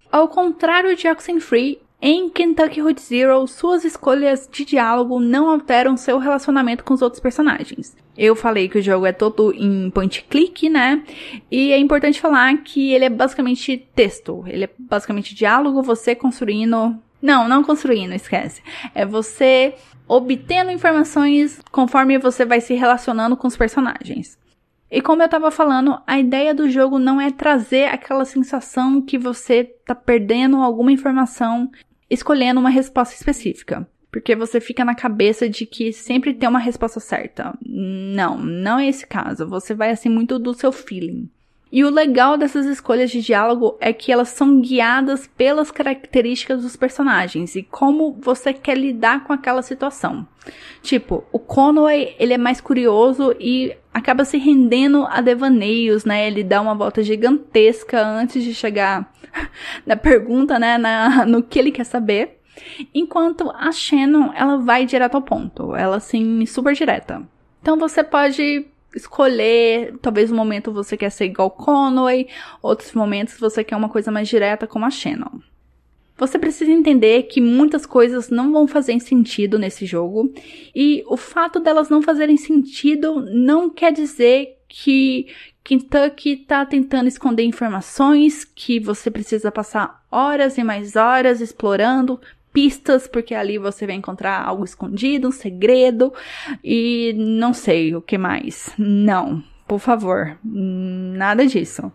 Ao 0.10 0.28
contrário 0.28 0.96
de 0.96 1.08
Oxenfree, 1.08 1.82
em 2.00 2.30
Kentucky 2.30 2.80
Road 2.80 3.02
Zero, 3.02 3.48
suas 3.48 3.84
escolhas 3.84 4.48
de 4.52 4.64
diálogo 4.64 5.20
não 5.20 5.50
alteram 5.50 5.98
seu 5.98 6.20
relacionamento 6.20 6.84
com 6.84 6.94
os 6.94 7.02
outros 7.02 7.20
personagens. 7.20 7.96
Eu 8.16 8.36
falei 8.36 8.70
que 8.70 8.78
o 8.78 8.82
jogo 8.82 9.06
é 9.06 9.12
todo 9.12 9.52
em 9.54 9.90
point 9.90 10.24
click, 10.30 10.70
né? 10.70 11.04
E 11.50 11.72
é 11.72 11.78
importante 11.78 12.22
falar 12.22 12.56
que 12.58 12.92
ele 12.92 13.06
é 13.06 13.10
basicamente 13.10 13.78
texto. 13.96 14.44
Ele 14.48 14.66
é 14.66 14.70
basicamente 14.78 15.34
diálogo, 15.34 15.82
você 15.82 16.14
construindo. 16.14 16.96
Não, 17.20 17.48
não 17.48 17.64
construindo, 17.64 18.14
esquece. 18.14 18.62
É 18.94 19.04
você 19.06 19.74
obtendo 20.08 20.72
informações 20.72 21.60
conforme 21.72 22.18
você 22.20 22.46
vai 22.46 22.62
se 22.62 22.76
relacionando 22.76 23.36
com 23.36 23.48
os 23.48 23.58
personagens. 23.58 24.38
E 24.90 25.02
como 25.02 25.22
eu 25.22 25.30
tava 25.30 25.52
falando, 25.52 26.02
a 26.08 26.18
ideia 26.18 26.54
do 26.56 26.70
jogo 26.70 26.98
não 26.98 27.20
é 27.20 27.30
trazer 27.30 27.86
aquela 27.86 28.24
sensação 28.24 29.02
que 29.02 29.18
você 29.18 29.64
tá 29.64 29.94
perdendo 29.94 30.58
alguma 30.58 30.92
informação 30.92 31.70
escolhendo 32.10 32.60
uma 32.60 32.70
resposta 32.70 33.14
específica. 33.14 33.88
Porque 34.10 34.36
você 34.36 34.62
fica 34.62 34.86
na 34.86 34.96
cabeça 34.96 35.50
de 35.50 35.66
que 35.66 35.92
sempre 35.92 36.34
tem 36.34 36.48
uma 36.48 36.60
resposta 36.60 37.00
certa. 37.00 37.54
Não, 37.64 38.38
não 38.38 38.80
é 38.80 38.88
esse 38.88 39.06
caso. 39.06 39.48
Você 39.48 39.74
vai 39.74 39.92
assim 39.92 40.10
muito 40.10 40.40
do 40.40 40.54
seu 40.54 40.72
feeling. 40.72 41.30
E 41.72 41.84
o 41.84 41.90
legal 41.90 42.38
dessas 42.38 42.66
escolhas 42.66 43.12
de 43.12 43.22
diálogo 43.22 43.78
é 43.80 43.92
que 43.92 44.12
elas 44.12 44.30
são 44.30 44.62
guiadas 44.62 45.28
pelas 45.28 45.70
características 45.70 46.62
dos 46.62 46.76
personagens 46.76 47.56
e 47.56 47.64
como 47.64 48.18
você 48.20 48.54
quer 48.54 48.78
lidar 48.78 49.26
com 49.26 49.34
aquela 49.34 49.62
situação. 49.62 50.26
Tipo, 50.82 51.26
o 51.32 51.40
Conway, 51.40 52.16
ele 52.18 52.34
é 52.34 52.38
mais 52.38 52.62
curioso 52.62 53.36
e 53.40 53.76
acaba 53.94 54.24
se 54.24 54.38
rendendo 54.38 55.06
a 55.10 55.20
devaneios, 55.20 56.06
né? 56.06 56.26
Ele 56.28 56.44
dá 56.44 56.62
uma 56.62 56.74
volta 56.74 57.04
gigantesca 57.04 58.02
antes 58.02 58.44
de 58.44 58.54
chegar 58.54 59.12
na 59.86 59.98
pergunta, 59.98 60.58
né? 60.58 60.78
Na, 60.78 61.26
no 61.26 61.44
que 61.44 61.60
ele 61.60 61.72
quer 61.72 61.84
saber. 61.84 62.40
Enquanto 62.94 63.52
a 63.52 63.72
Shannon, 63.72 64.32
ela 64.34 64.58
vai 64.58 64.86
direto 64.86 65.16
ao 65.16 65.22
ponto. 65.22 65.76
Ela, 65.76 65.98
assim, 65.98 66.46
super 66.46 66.74
direta. 66.74 67.28
Então 67.62 67.78
você 67.78 68.04
pode 68.04 68.66
escolher, 68.96 69.96
talvez 70.02 70.32
um 70.32 70.36
momento 70.36 70.72
você 70.72 70.98
quer 70.98 71.10
ser 71.10 71.26
igual 71.26 71.52
Conway, 71.52 72.28
outros 72.62 72.94
momentos 72.94 73.40
você 73.40 73.64
quer 73.64 73.76
uma 73.76 73.90
coisa 73.90 74.12
mais 74.12 74.28
direta 74.28 74.68
como 74.68 74.86
a 74.86 74.90
Shannon. 74.90 75.40
Você 76.18 76.40
precisa 76.40 76.72
entender 76.72 77.24
que 77.24 77.40
muitas 77.40 77.86
coisas 77.86 78.30
não 78.30 78.52
vão 78.52 78.68
fazer 78.68 79.00
sentido 79.00 79.60
nesse 79.60 79.86
jogo, 79.86 80.34
e 80.76 81.04
o 81.08 81.16
fato 81.16 81.60
delas 81.60 81.90
não 81.90 82.02
fazerem 82.02 82.38
sentido 82.38 83.22
não 83.32 83.70
quer 83.70 83.92
dizer 83.92 84.58
que 84.68 85.28
Kentucky 85.64 86.32
está 86.42 86.66
tentando 86.66 87.08
esconder 87.08 87.44
informações 87.44 88.44
que 88.44 88.80
você 88.80 89.12
precisa 89.12 89.52
passar 89.52 90.06
horas 90.12 90.58
e 90.58 90.64
mais 90.64 90.96
horas 90.96 91.40
explorando 91.40 92.20
pistas, 92.58 93.08
porque 93.08 93.36
ali 93.36 93.60
você 93.60 93.86
vai 93.86 93.94
encontrar 93.94 94.42
algo 94.42 94.66
escondido, 94.66 95.28
um 95.28 95.32
segredo 95.32 96.12
e 96.64 97.14
não 97.16 97.54
sei 97.54 97.96
o 97.96 98.02
que 98.02 98.18
mais. 98.18 98.74
Não, 98.80 99.44
por 99.68 99.78
favor, 99.78 100.40
nada 100.44 101.46
disso. 101.46 101.92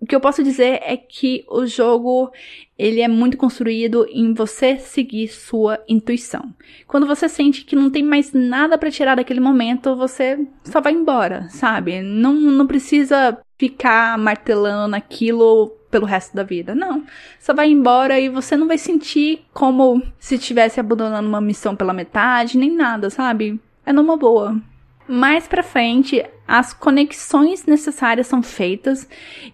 O 0.00 0.06
que 0.06 0.14
eu 0.14 0.20
posso 0.20 0.44
dizer 0.44 0.78
é 0.84 0.96
que 0.96 1.44
o 1.48 1.66
jogo 1.66 2.30
ele 2.78 3.00
é 3.00 3.08
muito 3.08 3.36
construído 3.36 4.06
em 4.08 4.32
você 4.34 4.76
seguir 4.78 5.26
sua 5.26 5.82
intuição. 5.88 6.54
Quando 6.86 7.08
você 7.08 7.28
sente 7.28 7.64
que 7.64 7.74
não 7.74 7.90
tem 7.90 8.04
mais 8.04 8.32
nada 8.32 8.78
para 8.78 8.92
tirar 8.92 9.16
daquele 9.16 9.40
momento, 9.40 9.96
você 9.96 10.38
só 10.62 10.80
vai 10.80 10.92
embora, 10.92 11.48
sabe? 11.48 12.02
Não, 12.02 12.34
não 12.34 12.68
precisa 12.68 13.36
ficar 13.58 14.18
martelando 14.18 14.88
naquilo 14.88 15.72
pelo 15.90 16.06
resto 16.06 16.34
da 16.34 16.42
vida. 16.42 16.74
Não. 16.74 17.04
Só 17.38 17.54
vai 17.54 17.70
embora 17.70 18.18
e 18.18 18.28
você 18.28 18.56
não 18.56 18.66
vai 18.66 18.78
sentir 18.78 19.44
como 19.52 20.02
se 20.18 20.34
estivesse 20.34 20.80
abandonando 20.80 21.28
uma 21.28 21.40
missão 21.40 21.76
pela 21.76 21.92
metade, 21.92 22.58
nem 22.58 22.70
nada, 22.70 23.10
sabe? 23.10 23.60
É 23.86 23.92
numa 23.92 24.16
boa. 24.16 24.60
Mais 25.06 25.46
pra 25.46 25.62
frente, 25.62 26.24
as 26.48 26.72
conexões 26.72 27.66
necessárias 27.66 28.26
são 28.26 28.42
feitas 28.42 29.06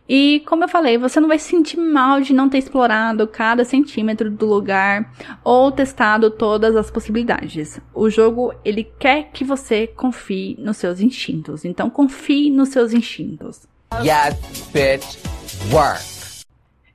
e, 0.09 0.43
como 0.47 0.63
eu 0.63 0.69
falei, 0.69 0.97
você 0.97 1.19
não 1.19 1.27
vai 1.29 1.41
sentir 1.41 1.77
mal 1.77 2.21
de 2.21 2.33
não 2.33 2.49
ter 2.49 2.59
explorado 2.59 3.27
cada 3.27 3.65
centímetro 3.65 4.31
do 4.31 4.47
lugar 4.47 5.13
ou 5.43 5.73
testado 5.73 6.31
todas 6.31 6.77
as 6.77 6.89
possibilidades. 6.89 7.81
O 7.93 8.09
jogo, 8.09 8.55
ele 8.65 8.85
quer 8.85 9.31
que 9.33 9.43
você 9.43 9.89
confie 9.89 10.57
nos 10.59 10.77
seus 10.77 11.01
instintos. 11.01 11.65
Então, 11.65 11.91
confie 11.91 12.49
nos 12.49 12.69
seus 12.69 12.95
instintos. 12.95 13.69
Yes, 13.99 14.35
bitch, 14.73 15.19
work. 15.73 16.01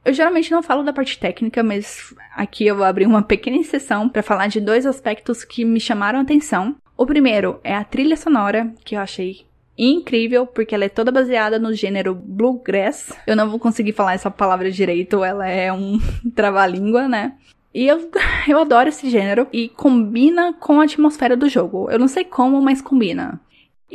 Eu 0.03 0.13
geralmente 0.13 0.49
não 0.49 0.63
falo 0.63 0.81
da 0.81 0.93
parte 0.93 1.19
técnica, 1.19 1.62
mas 1.62 2.13
aqui 2.36 2.65
eu 2.65 2.75
vou 2.75 2.86
abrir 2.86 3.05
uma 3.05 3.21
pequena 3.21 3.58
exceção 3.58 4.08
para 4.08 4.23
falar 4.23 4.47
de 4.47 4.62
dois 4.62 4.86
aspectos 4.86 5.43
que 5.43 5.65
me 5.65 5.79
chamaram 5.79 6.19
a 6.19 6.21
atenção. 6.21 6.75
O 6.97 7.05
primeiro 7.05 7.60
é 7.63 7.75
a 7.75 7.84
trilha 7.84 8.15
sonora, 8.15 8.73
que 8.84 8.95
eu 8.95 8.99
achei 8.99 9.45
incrível, 9.77 10.47
porque 10.47 10.73
ela 10.73 10.86
é 10.86 10.89
toda 10.89 11.12
baseada 11.12 11.60
no 11.60 11.73
gênero 11.73 12.15
bluegrass. 12.15 13.12
Eu 13.27 13.36
não 13.36 13.49
vou 13.49 13.60
conseguir 13.60 13.91
falar 13.91 14.13
essa 14.13 14.31
palavra 14.31 14.71
direito, 14.71 15.23
ela 15.23 15.47
é 15.47 15.71
um 15.71 15.99
trava-língua, 16.34 17.08
né? 17.08 17.34
E 17.73 17.88
eu, 17.88 18.10
eu 18.47 18.60
adoro 18.60 18.89
esse 18.89 19.10
gênero 19.10 19.47
e 19.51 19.67
combina 19.67 20.53
com 20.53 20.79
a 20.79 20.86
atmosfera 20.86 21.36
do 21.36 21.49
jogo. 21.49 21.89
Eu 21.91 21.99
não 21.99 22.08
sei 22.08 22.23
como, 22.23 22.62
mas 22.62 22.81
combina. 22.81 23.39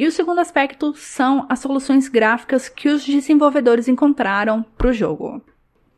E 0.00 0.06
o 0.06 0.10
segundo 0.10 0.38
aspecto 0.38 0.94
são 0.96 1.44
as 1.46 1.58
soluções 1.58 2.08
gráficas 2.08 2.70
que 2.70 2.88
os 2.88 3.04
desenvolvedores 3.04 3.86
encontraram 3.86 4.62
para 4.78 4.88
o 4.88 4.94
jogo. 4.94 5.42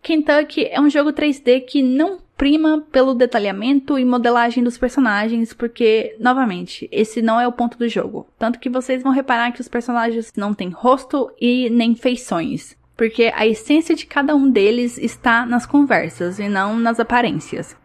Kentucky 0.03 0.67
é 0.67 0.81
um 0.81 0.91
jogo 0.91 1.13
3D 1.13 1.65
que 1.65 1.85
não 1.85 2.19
prima 2.37 2.85
pelo 2.91 3.15
detalhamento 3.15 3.97
e 3.97 4.05
modelagem 4.05 4.65
dos 4.65 4.77
personagens, 4.77 5.55
porque, 5.55 6.17
novamente, 6.19 6.89
esse 6.91 7.23
não 7.23 7.41
é 7.41 7.47
o 7.47 7.53
ponto 7.53 7.79
do 7.79 7.89
jogo. 7.89 8.27
Tanto 8.37 8.59
que 8.59 8.69
vocês 8.69 9.05
vão 9.05 9.13
reparar 9.13 9.53
que 9.53 9.61
os 9.61 9.69
personagens 9.69 10.33
não 10.37 10.53
têm 10.53 10.71
rosto 10.71 11.31
e 11.41 11.71
nem 11.71 11.95
feições. 11.95 12.77
Porque 12.97 13.31
a 13.33 13.47
essência 13.47 13.95
de 13.95 14.05
cada 14.05 14.35
um 14.35 14.51
deles 14.51 14.99
está 14.99 15.47
nas 15.47 15.65
conversas 15.65 16.41
e 16.41 16.49
não 16.49 16.77
nas 16.77 16.99
aparências. 16.99 17.77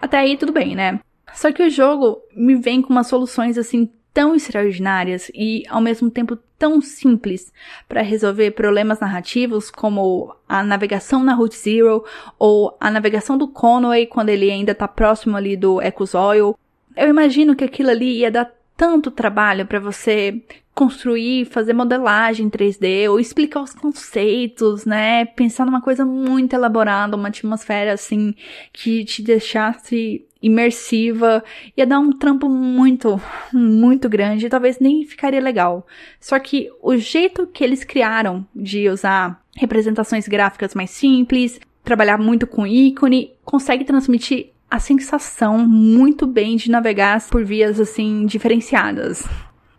Até 0.00 0.18
aí 0.18 0.36
tudo 0.36 0.52
bem, 0.52 0.76
né? 0.76 1.00
Só 1.34 1.50
que 1.50 1.64
o 1.64 1.70
jogo 1.70 2.18
me 2.36 2.54
vem 2.54 2.80
com 2.80 2.92
umas 2.92 3.08
soluções 3.08 3.58
assim 3.58 3.90
tão 4.16 4.34
extraordinárias 4.34 5.30
e 5.34 5.62
ao 5.68 5.78
mesmo 5.78 6.10
tempo 6.10 6.38
tão 6.58 6.80
simples 6.80 7.52
para 7.86 8.00
resolver 8.00 8.52
problemas 8.52 8.98
narrativos 8.98 9.70
como 9.70 10.34
a 10.48 10.62
navegação 10.62 11.22
na 11.22 11.34
Route 11.34 11.54
Zero 11.54 12.02
ou 12.38 12.74
a 12.80 12.90
navegação 12.90 13.36
do 13.36 13.46
Conway 13.46 14.06
quando 14.06 14.30
ele 14.30 14.50
ainda 14.50 14.72
está 14.72 14.88
próximo 14.88 15.36
ali 15.36 15.54
do 15.54 15.82
Ecos 15.82 16.14
Oil. 16.14 16.58
Eu 16.96 17.10
imagino 17.10 17.54
que 17.54 17.62
aquilo 17.62 17.90
ali 17.90 18.20
ia 18.20 18.30
dar 18.30 18.50
tanto 18.74 19.10
trabalho 19.10 19.66
para 19.66 19.78
você 19.78 20.42
construir, 20.76 21.46
fazer 21.46 21.72
modelagem 21.72 22.50
3D 22.50 23.10
ou 23.10 23.18
explicar 23.18 23.62
os 23.62 23.72
conceitos, 23.72 24.84
né? 24.84 25.24
Pensar 25.24 25.64
numa 25.64 25.80
coisa 25.80 26.04
muito 26.04 26.52
elaborada, 26.52 27.16
uma 27.16 27.28
atmosfera 27.28 27.94
assim 27.94 28.34
que 28.74 29.02
te 29.02 29.22
deixasse 29.22 30.26
imersiva, 30.42 31.42
ia 31.74 31.86
dar 31.86 31.98
um 31.98 32.12
trampo 32.12 32.46
muito, 32.46 33.18
muito 33.54 34.06
grande, 34.06 34.50
talvez 34.50 34.78
nem 34.78 35.06
ficaria 35.06 35.40
legal. 35.40 35.86
Só 36.20 36.38
que 36.38 36.70
o 36.82 36.94
jeito 36.98 37.46
que 37.46 37.64
eles 37.64 37.82
criaram 37.82 38.46
de 38.54 38.86
usar 38.90 39.42
representações 39.56 40.28
gráficas 40.28 40.74
mais 40.74 40.90
simples, 40.90 41.58
trabalhar 41.82 42.18
muito 42.18 42.46
com 42.46 42.66
ícone, 42.66 43.32
consegue 43.46 43.82
transmitir 43.82 44.50
a 44.70 44.78
sensação 44.78 45.58
muito 45.66 46.26
bem 46.26 46.56
de 46.56 46.70
navegar 46.70 47.26
por 47.30 47.42
vias 47.42 47.80
assim 47.80 48.26
diferenciadas. 48.26 49.24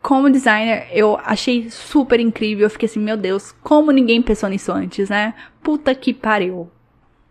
Como 0.08 0.30
designer, 0.30 0.88
eu 0.94 1.20
achei 1.22 1.70
super 1.70 2.18
incrível. 2.18 2.66
Eu 2.66 2.70
fiquei 2.70 2.88
assim, 2.88 2.98
meu 2.98 3.18
Deus, 3.18 3.52
como 3.62 3.92
ninguém 3.92 4.22
pensou 4.22 4.48
nisso 4.48 4.72
antes, 4.72 5.10
né? 5.10 5.34
Puta 5.62 5.94
que 5.94 6.14
pariu. 6.14 6.72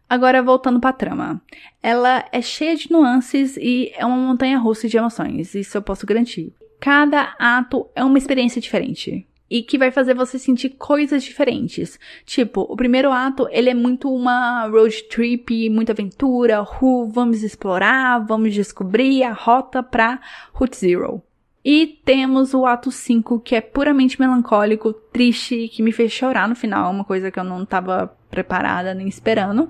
Agora 0.06 0.42
voltando 0.42 0.78
para 0.78 0.90
a 0.90 0.92
trama. 0.92 1.40
Ela 1.82 2.26
é 2.30 2.42
cheia 2.42 2.76
de 2.76 2.92
nuances 2.92 3.56
e 3.56 3.90
é 3.96 4.04
uma 4.04 4.18
montanha 4.18 4.58
russa 4.58 4.88
de 4.88 4.98
emoções, 4.98 5.54
isso 5.54 5.78
eu 5.78 5.80
posso 5.80 6.04
garantir. 6.04 6.52
Cada 6.78 7.34
ato 7.38 7.88
é 7.94 8.04
uma 8.04 8.18
experiência 8.18 8.60
diferente 8.60 9.26
e 9.48 9.62
que 9.62 9.78
vai 9.78 9.90
fazer 9.90 10.12
você 10.12 10.38
sentir 10.38 10.68
coisas 10.76 11.24
diferentes. 11.24 11.98
Tipo, 12.26 12.60
o 12.60 12.76
primeiro 12.76 13.10
ato, 13.10 13.48
ele 13.50 13.70
é 13.70 13.74
muito 13.74 14.14
uma 14.14 14.66
road 14.66 15.02
trip, 15.04 15.70
muita 15.70 15.92
aventura, 15.92 16.62
uh, 16.62 17.08
vamos 17.08 17.42
explorar, 17.42 18.18
vamos 18.18 18.52
descobrir 18.52 19.22
a 19.22 19.32
rota 19.32 19.82
para 19.82 20.20
Route 20.52 20.76
Zero. 20.76 21.22
E 21.68 21.98
temos 22.04 22.54
o 22.54 22.64
ato 22.64 22.92
5, 22.92 23.40
que 23.40 23.56
é 23.56 23.60
puramente 23.60 24.20
melancólico, 24.20 24.92
triste, 24.92 25.66
que 25.66 25.82
me 25.82 25.90
fez 25.90 26.12
chorar 26.12 26.48
no 26.48 26.54
final, 26.54 26.92
uma 26.92 27.02
coisa 27.02 27.28
que 27.28 27.40
eu 27.40 27.42
não 27.42 27.64
estava 27.64 28.16
preparada 28.30 28.94
nem 28.94 29.08
esperando. 29.08 29.68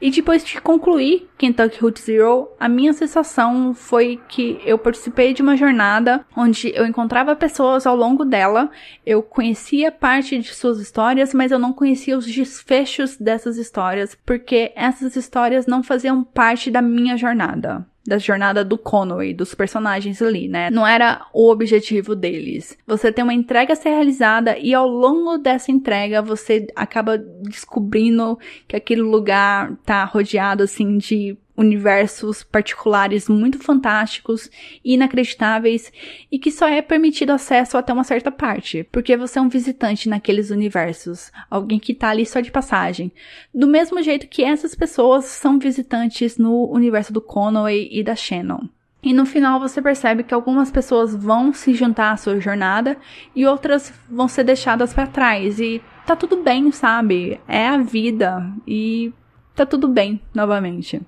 E 0.00 0.08
depois 0.08 0.44
de 0.44 0.60
concluir 0.60 1.28
Kentucky 1.36 1.80
Route 1.80 2.00
Zero, 2.00 2.48
a 2.60 2.68
minha 2.68 2.92
sensação 2.92 3.74
foi 3.74 4.20
que 4.28 4.60
eu 4.64 4.78
participei 4.78 5.34
de 5.34 5.42
uma 5.42 5.56
jornada 5.56 6.24
onde 6.36 6.72
eu 6.76 6.86
encontrava 6.86 7.34
pessoas 7.34 7.88
ao 7.88 7.96
longo 7.96 8.24
dela, 8.24 8.70
eu 9.04 9.20
conhecia 9.20 9.90
parte 9.90 10.38
de 10.38 10.54
suas 10.54 10.78
histórias, 10.78 11.34
mas 11.34 11.50
eu 11.50 11.58
não 11.58 11.72
conhecia 11.72 12.16
os 12.16 12.24
desfechos 12.24 13.16
dessas 13.16 13.56
histórias, 13.56 14.16
porque 14.24 14.70
essas 14.76 15.16
histórias 15.16 15.66
não 15.66 15.82
faziam 15.82 16.22
parte 16.22 16.70
da 16.70 16.80
minha 16.80 17.16
jornada 17.16 17.84
da 18.06 18.18
jornada 18.18 18.64
do 18.64 18.78
Conway, 18.78 19.34
dos 19.34 19.54
personagens 19.54 20.22
ali, 20.22 20.48
né? 20.48 20.70
Não 20.70 20.86
era 20.86 21.26
o 21.32 21.50
objetivo 21.50 22.14
deles. 22.14 22.76
Você 22.86 23.10
tem 23.10 23.24
uma 23.24 23.34
entrega 23.34 23.72
a 23.72 23.76
ser 23.76 23.90
realizada 23.90 24.56
e 24.58 24.72
ao 24.72 24.86
longo 24.86 25.38
dessa 25.38 25.72
entrega 25.72 26.22
você 26.22 26.66
acaba 26.74 27.18
descobrindo 27.18 28.38
que 28.68 28.76
aquele 28.76 29.02
lugar 29.02 29.76
tá 29.84 30.04
rodeado 30.04 30.62
assim 30.62 30.98
de 30.98 31.36
universos 31.56 32.42
particulares 32.42 33.28
muito 33.28 33.58
fantásticos 33.58 34.50
e 34.84 34.94
inacreditáveis 34.94 35.92
e 36.30 36.38
que 36.38 36.50
só 36.50 36.68
é 36.68 36.82
permitido 36.82 37.30
acesso 37.30 37.78
até 37.78 37.92
uma 37.92 38.04
certa 38.04 38.30
parte, 38.30 38.84
porque 38.92 39.16
você 39.16 39.38
é 39.38 39.42
um 39.42 39.48
visitante 39.48 40.08
naqueles 40.08 40.50
universos, 40.50 41.32
alguém 41.50 41.78
que 41.78 41.94
tá 41.94 42.10
ali 42.10 42.26
só 42.26 42.40
de 42.40 42.50
passagem. 42.50 43.12
Do 43.54 43.66
mesmo 43.66 44.02
jeito 44.02 44.28
que 44.28 44.44
essas 44.44 44.74
pessoas 44.74 45.24
são 45.24 45.58
visitantes 45.58 46.36
no 46.36 46.70
universo 46.70 47.12
do 47.12 47.20
Conway 47.20 47.88
e 47.90 48.02
da 48.02 48.14
Shannon. 48.14 48.68
E 49.02 49.12
no 49.12 49.24
final 49.24 49.60
você 49.60 49.80
percebe 49.80 50.24
que 50.24 50.34
algumas 50.34 50.68
pessoas 50.70 51.14
vão 51.14 51.52
se 51.52 51.72
juntar 51.74 52.10
à 52.10 52.16
sua 52.16 52.40
jornada 52.40 52.96
e 53.36 53.46
outras 53.46 53.92
vão 54.10 54.26
ser 54.26 54.42
deixadas 54.42 54.92
para 54.92 55.06
trás 55.06 55.60
e 55.60 55.80
tá 56.04 56.16
tudo 56.16 56.42
bem, 56.42 56.72
sabe? 56.72 57.40
É 57.46 57.68
a 57.68 57.76
vida 57.76 58.44
e 58.66 59.12
tá 59.54 59.64
tudo 59.64 59.86
bem 59.86 60.20
novamente. 60.34 61.00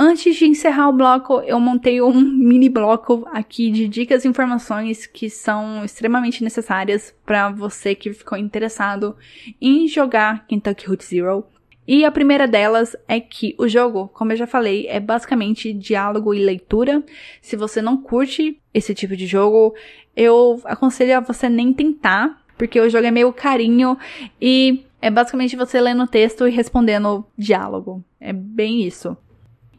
Antes 0.00 0.36
de 0.36 0.46
encerrar 0.46 0.90
o 0.90 0.92
bloco, 0.92 1.40
eu 1.40 1.58
montei 1.58 2.00
um 2.00 2.12
mini 2.22 2.68
bloco 2.68 3.26
aqui 3.32 3.68
de 3.68 3.88
dicas 3.88 4.24
e 4.24 4.28
informações 4.28 5.08
que 5.08 5.28
são 5.28 5.84
extremamente 5.84 6.44
necessárias 6.44 7.12
para 7.26 7.50
você 7.50 7.96
que 7.96 8.12
ficou 8.12 8.38
interessado 8.38 9.16
em 9.60 9.88
jogar 9.88 10.46
Kentucky 10.46 10.86
Route 10.86 11.04
Zero. 11.04 11.44
E 11.84 12.04
a 12.04 12.12
primeira 12.12 12.46
delas 12.46 12.94
é 13.08 13.18
que 13.18 13.56
o 13.58 13.66
jogo, 13.66 14.06
como 14.14 14.30
eu 14.30 14.36
já 14.36 14.46
falei, 14.46 14.86
é 14.86 15.00
basicamente 15.00 15.72
diálogo 15.72 16.32
e 16.32 16.44
leitura. 16.44 17.02
Se 17.42 17.56
você 17.56 17.82
não 17.82 17.96
curte 17.96 18.56
esse 18.72 18.94
tipo 18.94 19.16
de 19.16 19.26
jogo, 19.26 19.74
eu 20.14 20.60
aconselho 20.62 21.16
a 21.16 21.20
você 21.20 21.48
nem 21.48 21.72
tentar, 21.72 22.40
porque 22.56 22.78
o 22.78 22.88
jogo 22.88 23.04
é 23.04 23.10
meio 23.10 23.32
carinho 23.32 23.98
e 24.40 24.84
é 25.02 25.10
basicamente 25.10 25.56
você 25.56 25.80
lendo 25.80 26.04
o 26.04 26.06
texto 26.06 26.46
e 26.46 26.52
respondendo 26.52 27.26
diálogo. 27.36 28.04
É 28.20 28.32
bem 28.32 28.86
isso. 28.86 29.16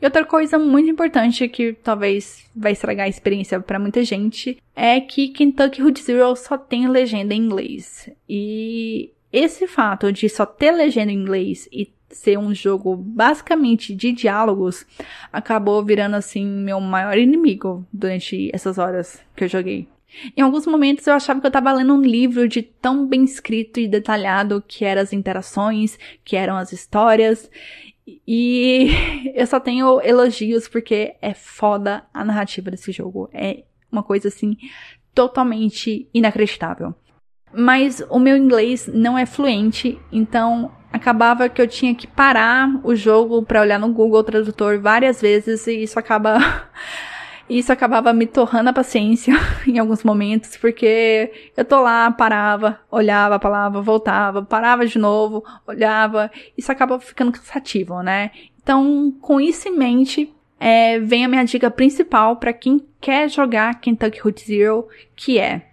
E 0.02 0.06
outra 0.06 0.24
coisa 0.24 0.58
muito 0.58 0.90
importante 0.90 1.48
que 1.50 1.74
talvez 1.74 2.50
vai 2.56 2.72
estragar 2.72 3.06
a 3.06 3.10
experiência 3.10 3.60
para 3.60 3.78
muita 3.78 4.04
gente 4.04 4.58
é 4.76 5.02
que 5.02 5.28
Kentucky 5.30 5.82
Route 5.82 6.02
Zero 6.02 6.36
só 6.36 6.58
tem 6.58 6.88
legenda 6.88 7.34
em 7.34 7.42
inglês. 7.42 8.10
E 8.28 9.12
esse 9.32 9.68
fato 9.68 10.12
de 10.12 10.30
só 10.30 10.46
ter 10.46 10.72
legenda 10.72 11.12
em 11.12 11.16
inglês 11.16 11.68
e 11.72 11.92
ser 12.10 12.40
um 12.40 12.56
jogo 12.56 12.96
basicamente 12.96 13.94
de 13.94 14.12
diálogos 14.12 14.86
acabou 15.32 15.84
virando 15.84 16.16
assim 16.16 16.46
meu 16.46 16.80
maior 16.80 17.18
inimigo 17.18 17.86
durante 17.94 18.50
essas 18.54 18.78
horas 18.78 19.22
que 19.36 19.44
eu 19.44 19.48
joguei. 19.48 19.88
Em 20.36 20.42
alguns 20.42 20.66
momentos 20.66 21.06
eu 21.06 21.14
achava 21.14 21.40
que 21.40 21.46
eu 21.46 21.50
estava 21.50 21.72
lendo 21.72 21.94
um 21.94 22.02
livro 22.02 22.48
de 22.48 22.64
tão 22.64 23.06
bem 23.06 23.24
escrito 23.24 23.80
e 23.80 23.88
detalhado 23.88 24.64
que 24.68 24.84
eram 24.84 25.04
as 25.04 25.14
interações, 25.14 26.00
que 26.26 26.36
eram 26.36 26.58
as 26.58 26.74
histórias, 26.74 27.50
e 28.28 28.90
eu 29.36 29.46
só 29.48 29.60
tenho 29.60 30.02
elogios 30.02 30.68
porque 30.68 31.16
é 31.22 31.34
foda 31.34 32.04
a 32.14 32.24
narrativa 32.24 32.72
desse 32.72 32.92
jogo. 32.92 33.30
É 33.34 33.64
uma 33.92 34.04
coisa 34.04 34.28
assim 34.28 34.58
totalmente 35.14 36.08
inacreditável. 36.14 36.94
Mas 37.52 38.04
o 38.10 38.20
meu 38.20 38.38
inglês 38.38 38.88
não 38.88 39.18
é 39.18 39.26
fluente, 39.26 40.00
então 40.12 40.72
acabava 40.92 41.50
que 41.50 41.62
eu 41.62 41.68
tinha 41.68 41.94
que 41.96 42.08
parar 42.08 42.70
o 42.84 42.96
jogo 42.96 43.44
para 43.44 43.62
olhar 43.62 43.80
no 43.80 43.92
Google 43.92 44.24
Tradutor 44.24 44.80
várias 44.80 45.22
vezes 45.22 45.66
e 45.68 45.84
isso 45.84 45.98
acaba 46.00 46.38
isso 47.50 47.74
acabava 47.74 48.14
me 48.14 48.28
torrando 48.28 48.70
a 48.70 48.74
paciência 48.74 49.34
em 49.68 49.80
alguns 49.80 50.04
momentos, 50.04 50.56
porque 50.56 51.32
eu 51.58 51.66
tô 51.66 51.82
lá, 51.82 52.12
parava, 52.12 52.80
olhava 52.92 53.36
a 53.36 53.40
palavra, 53.40 53.82
voltava, 53.82 54.44
parava 54.44 54.86
de 54.86 55.00
novo, 55.00 55.44
olhava. 55.66 56.30
Isso 56.58 56.72
acaba 56.72 57.00
ficando 57.00 57.32
cansativo, 57.32 58.02
né? 58.02 58.32
Então, 58.62 59.12
com 59.20 59.42
isso 59.42 59.68
em 59.68 59.76
mente, 59.76 60.32
é, 60.60 61.00
vem 61.00 61.26
a 61.26 61.28
minha 61.28 61.44
dica 61.44 61.72
principal 61.72 62.36
para 62.36 62.54
quem 62.54 62.86
quer 63.02 63.30
jogar 63.30 63.80
Kentucky 63.80 64.20
Route 64.20 64.46
Zero, 64.46 64.88
que 65.16 65.40
é 65.40 65.64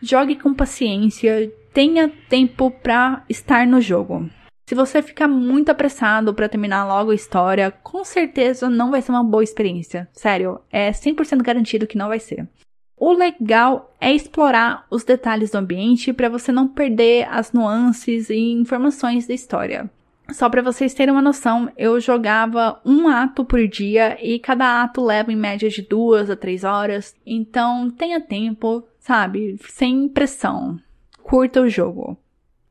jogue 0.00 0.36
com 0.36 0.52
paciência, 0.52 1.52
tenha 1.72 2.10
tempo 2.28 2.70
para 2.70 3.24
estar 3.28 3.66
no 3.66 3.80
jogo. 3.80 4.28
Se 4.66 4.74
você 4.74 5.02
ficar 5.02 5.28
muito 5.28 5.70
apressado 5.70 6.32
para 6.32 6.48
terminar 6.48 6.86
logo 6.86 7.10
a 7.10 7.14
história, 7.14 7.70
com 7.70 8.04
certeza 8.04 8.70
não 8.70 8.90
vai 8.90 9.02
ser 9.02 9.12
uma 9.12 9.24
boa 9.24 9.44
experiência. 9.44 10.08
Sério, 10.12 10.60
é 10.70 10.90
100% 10.90 11.42
garantido 11.42 11.86
que 11.86 11.98
não 11.98 12.08
vai 12.08 12.20
ser. 12.20 12.48
O 12.96 13.12
legal 13.12 13.92
é 14.00 14.12
explorar 14.12 14.86
os 14.88 15.02
detalhes 15.02 15.50
do 15.50 15.58
ambiente 15.58 16.12
para 16.12 16.28
você 16.28 16.52
não 16.52 16.68
perder 16.68 17.26
as 17.28 17.52
nuances 17.52 18.30
e 18.30 18.52
informações 18.52 19.26
da 19.26 19.34
história. 19.34 19.90
Só 20.30 20.48
para 20.48 20.62
vocês 20.62 20.94
terem 20.94 21.12
uma 21.12 21.20
noção, 21.20 21.70
eu 21.76 21.98
jogava 22.00 22.80
um 22.84 23.08
ato 23.08 23.44
por 23.44 23.66
dia 23.66 24.16
e 24.24 24.38
cada 24.38 24.82
ato 24.82 25.04
leva 25.04 25.32
em 25.32 25.36
média 25.36 25.68
de 25.68 25.82
duas 25.82 26.30
a 26.30 26.36
três 26.36 26.62
horas. 26.62 27.14
Então 27.26 27.90
tenha 27.90 28.20
tempo, 28.20 28.84
sabe? 29.00 29.58
Sem 29.68 30.08
pressão. 30.08 30.78
Curta 31.22 31.60
o 31.60 31.68
jogo. 31.68 32.16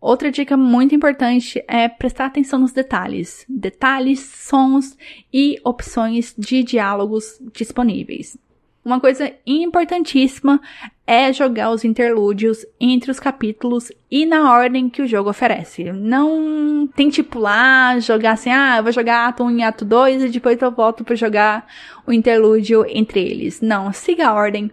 Outra 0.01 0.31
dica 0.31 0.57
muito 0.57 0.95
importante 0.95 1.63
é 1.67 1.87
prestar 1.87 2.25
atenção 2.25 2.57
nos 2.57 2.71
detalhes, 2.71 3.45
detalhes, 3.47 4.19
sons 4.19 4.97
e 5.31 5.61
opções 5.63 6.33
de 6.35 6.63
diálogos 6.63 7.39
disponíveis. 7.53 8.35
Uma 8.83 8.99
coisa 8.99 9.31
importantíssima 9.45 10.59
é 11.05 11.31
jogar 11.31 11.69
os 11.69 11.83
interlúdios 11.83 12.65
entre 12.79 13.11
os 13.11 13.19
capítulos 13.19 13.91
e 14.09 14.25
na 14.25 14.51
ordem 14.51 14.89
que 14.89 15.03
o 15.03 15.07
jogo 15.07 15.29
oferece. 15.29 15.91
Não 15.91 16.89
tente 16.95 17.21
pular, 17.21 18.01
jogar 18.01 18.31
assim, 18.31 18.49
ah, 18.49 18.77
eu 18.77 18.83
vou 18.83 18.91
jogar 18.91 19.27
ato 19.27 19.43
1 19.43 19.59
e 19.59 19.61
ato 19.61 19.85
2 19.85 20.23
e 20.23 20.29
depois 20.29 20.59
eu 20.59 20.71
volto 20.71 21.03
para 21.03 21.15
jogar 21.15 21.67
o 22.07 22.11
interlúdio 22.11 22.83
entre 22.89 23.19
eles. 23.19 23.61
Não, 23.61 23.93
siga 23.93 24.29
a 24.29 24.33
ordem. 24.33 24.71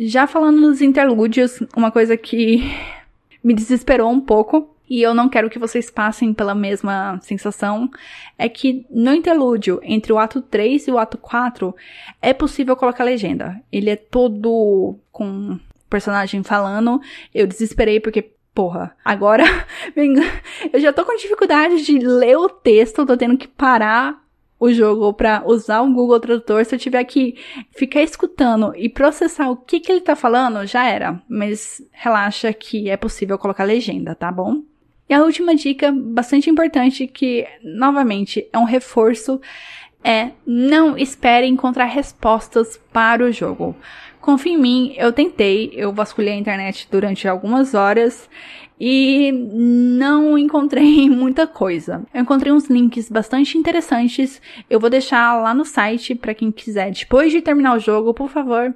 Já 0.00 0.26
falando 0.26 0.58
nos 0.58 0.80
interlúdios, 0.80 1.62
uma 1.76 1.90
coisa 1.90 2.16
que 2.16 2.62
me 3.46 3.54
desesperou 3.54 4.10
um 4.10 4.20
pouco. 4.20 4.74
E 4.90 5.02
eu 5.02 5.14
não 5.14 5.28
quero 5.28 5.48
que 5.48 5.58
vocês 5.58 5.88
passem 5.88 6.34
pela 6.34 6.54
mesma 6.54 7.18
sensação. 7.22 7.88
É 8.36 8.48
que 8.48 8.84
no 8.90 9.14
interlúdio 9.14 9.80
entre 9.84 10.12
o 10.12 10.18
ato 10.18 10.42
3 10.42 10.88
e 10.88 10.90
o 10.90 10.98
ato 10.98 11.16
4 11.16 11.74
é 12.20 12.34
possível 12.34 12.76
colocar 12.76 13.04
legenda. 13.04 13.60
Ele 13.70 13.90
é 13.90 13.96
todo 13.96 14.96
com 15.12 15.60
personagem 15.88 16.42
falando. 16.42 17.00
Eu 17.32 17.46
desesperei 17.46 18.00
porque 18.00 18.32
porra, 18.52 18.96
agora 19.04 19.44
eu 20.72 20.80
já 20.80 20.92
tô 20.92 21.04
com 21.04 21.16
dificuldade 21.16 21.84
de 21.84 21.98
ler 21.98 22.36
o 22.36 22.48
texto, 22.48 23.06
tô 23.06 23.16
tendo 23.16 23.36
que 23.36 23.46
parar 23.46 24.25
o 24.58 24.72
jogo 24.72 25.12
para 25.12 25.42
usar 25.46 25.82
o 25.82 25.92
Google 25.92 26.18
Tradutor, 26.18 26.64
se 26.64 26.74
eu 26.74 26.78
tiver 26.78 27.04
que 27.04 27.36
ficar 27.72 28.02
escutando 28.02 28.72
e 28.74 28.88
processar 28.88 29.50
o 29.50 29.56
que, 29.56 29.80
que 29.80 29.92
ele 29.92 30.00
tá 30.00 30.16
falando, 30.16 30.66
já 30.66 30.86
era. 30.86 31.22
Mas 31.28 31.82
relaxa 31.92 32.52
que 32.52 32.88
é 32.88 32.96
possível 32.96 33.38
colocar 33.38 33.64
legenda, 33.64 34.14
tá 34.14 34.32
bom? 34.32 34.62
E 35.08 35.14
a 35.14 35.22
última 35.22 35.54
dica, 35.54 35.92
bastante 35.92 36.50
importante, 36.50 37.06
que 37.06 37.46
novamente 37.62 38.48
é 38.52 38.58
um 38.58 38.64
reforço, 38.64 39.40
é 40.02 40.30
não 40.44 40.96
espere 40.96 41.46
encontrar 41.46 41.84
respostas 41.84 42.80
para 42.92 43.24
o 43.24 43.30
jogo. 43.30 43.76
Confie 44.20 44.54
em 44.54 44.58
mim, 44.58 44.94
eu 44.96 45.12
tentei, 45.12 45.70
eu 45.74 45.92
vasculhei 45.92 46.32
a 46.32 46.36
internet 46.36 46.88
durante 46.90 47.28
algumas 47.28 47.74
horas 47.74 48.28
e 48.78 49.32
não 49.32 50.36
encontrei 50.36 51.08
muita 51.10 51.46
coisa. 51.46 52.04
Eu 52.12 52.22
encontrei 52.22 52.52
uns 52.52 52.68
links 52.68 53.08
bastante 53.08 53.56
interessantes. 53.56 54.40
Eu 54.68 54.78
vou 54.78 54.90
deixar 54.90 55.40
lá 55.40 55.54
no 55.54 55.64
site 55.64 56.14
para 56.14 56.34
quem 56.34 56.50
quiser. 56.50 56.90
Depois 56.90 57.32
de 57.32 57.40
terminar 57.40 57.76
o 57.76 57.80
jogo, 57.80 58.12
por 58.12 58.28
favor, 58.28 58.74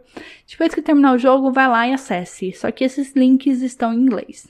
depois 0.48 0.74
que 0.74 0.82
terminar 0.82 1.14
o 1.14 1.18
jogo, 1.18 1.52
vai 1.52 1.68
lá 1.68 1.86
e 1.86 1.92
acesse. 1.92 2.52
Só 2.52 2.70
que 2.70 2.84
esses 2.84 3.14
links 3.14 3.62
estão 3.62 3.92
em 3.92 3.98
inglês. 3.98 4.48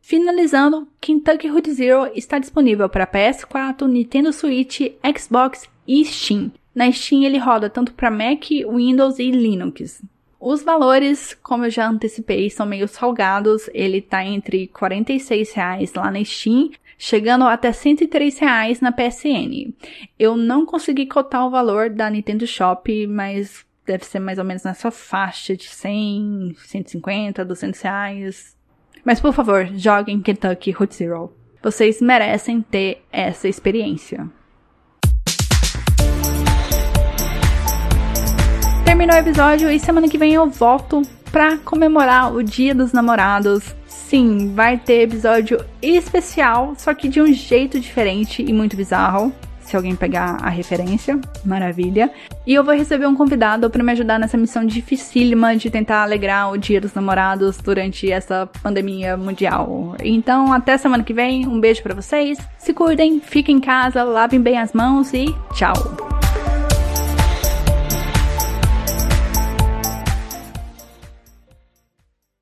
Finalizando, 0.00 0.88
Kentucky 1.02 1.48
Route 1.48 1.70
Zero 1.70 2.10
está 2.14 2.38
disponível 2.38 2.88
para 2.88 3.06
PS4, 3.06 3.86
Nintendo 3.86 4.32
Switch, 4.32 4.80
Xbox 5.14 5.68
e 5.86 6.02
Steam. 6.02 6.50
Na 6.74 6.90
Steam 6.90 7.24
ele 7.24 7.36
roda 7.36 7.68
tanto 7.68 7.92
para 7.92 8.10
Mac, 8.10 8.44
Windows 8.48 9.18
e 9.18 9.30
Linux. 9.30 10.02
Os 10.40 10.62
valores, 10.62 11.34
como 11.42 11.64
eu 11.64 11.70
já 11.70 11.88
antecipei, 11.88 12.48
são 12.48 12.64
meio 12.64 12.86
salgados. 12.86 13.68
Ele 13.74 14.00
tá 14.00 14.24
entre 14.24 14.68
46 14.68 15.52
reais 15.52 15.92
lá 15.94 16.10
na 16.10 16.24
Steam, 16.24 16.70
chegando 16.96 17.44
até 17.44 17.72
103 17.72 18.38
reais 18.38 18.80
na 18.80 18.92
PSN. 18.92 19.72
Eu 20.18 20.36
não 20.36 20.64
consegui 20.64 21.06
cotar 21.06 21.46
o 21.46 21.50
valor 21.50 21.90
da 21.90 22.08
Nintendo 22.08 22.46
Shop, 22.46 23.06
mas 23.08 23.66
deve 23.84 24.04
ser 24.04 24.20
mais 24.20 24.38
ou 24.38 24.44
menos 24.44 24.62
nessa 24.62 24.90
faixa 24.92 25.56
de 25.56 25.68
100, 25.68 26.54
150, 26.56 27.44
200 27.44 27.80
reais. 27.80 28.56
Mas 29.04 29.20
por 29.20 29.32
favor, 29.32 29.66
joguem 29.74 30.20
Kentucky 30.20 30.70
Route 30.70 30.94
Zero. 30.94 31.32
Vocês 31.60 32.00
merecem 32.00 32.62
ter 32.62 33.02
essa 33.10 33.48
experiência. 33.48 34.30
Terminou 38.88 39.16
o 39.16 39.18
episódio 39.18 39.70
e 39.70 39.78
semana 39.78 40.08
que 40.08 40.16
vem 40.16 40.32
eu 40.32 40.48
volto 40.48 41.02
pra 41.30 41.58
comemorar 41.58 42.34
o 42.34 42.42
Dia 42.42 42.74
dos 42.74 42.90
Namorados. 42.90 43.76
Sim, 43.86 44.54
vai 44.54 44.78
ter 44.78 45.02
episódio 45.02 45.62
especial, 45.82 46.72
só 46.74 46.94
que 46.94 47.06
de 47.06 47.20
um 47.20 47.30
jeito 47.30 47.78
diferente 47.78 48.42
e 48.42 48.50
muito 48.50 48.78
bizarro. 48.78 49.30
Se 49.60 49.76
alguém 49.76 49.94
pegar 49.94 50.38
a 50.40 50.48
referência, 50.48 51.20
maravilha. 51.44 52.10
E 52.46 52.54
eu 52.54 52.64
vou 52.64 52.74
receber 52.74 53.06
um 53.06 53.14
convidado 53.14 53.68
para 53.68 53.84
me 53.84 53.92
ajudar 53.92 54.18
nessa 54.18 54.38
missão 54.38 54.64
dificílima 54.64 55.54
de 55.54 55.68
tentar 55.68 56.02
alegrar 56.02 56.50
o 56.50 56.56
Dia 56.56 56.80
dos 56.80 56.94
Namorados 56.94 57.58
durante 57.58 58.10
essa 58.10 58.48
pandemia 58.62 59.18
mundial. 59.18 59.96
Então, 60.02 60.50
até 60.50 60.78
semana 60.78 61.04
que 61.04 61.12
vem, 61.12 61.46
um 61.46 61.60
beijo 61.60 61.82
para 61.82 61.94
vocês. 61.94 62.38
Se 62.56 62.72
cuidem, 62.72 63.20
fiquem 63.20 63.56
em 63.56 63.60
casa, 63.60 64.02
lavem 64.02 64.40
bem 64.40 64.58
as 64.58 64.72
mãos 64.72 65.12
e 65.12 65.26
tchau. 65.52 65.74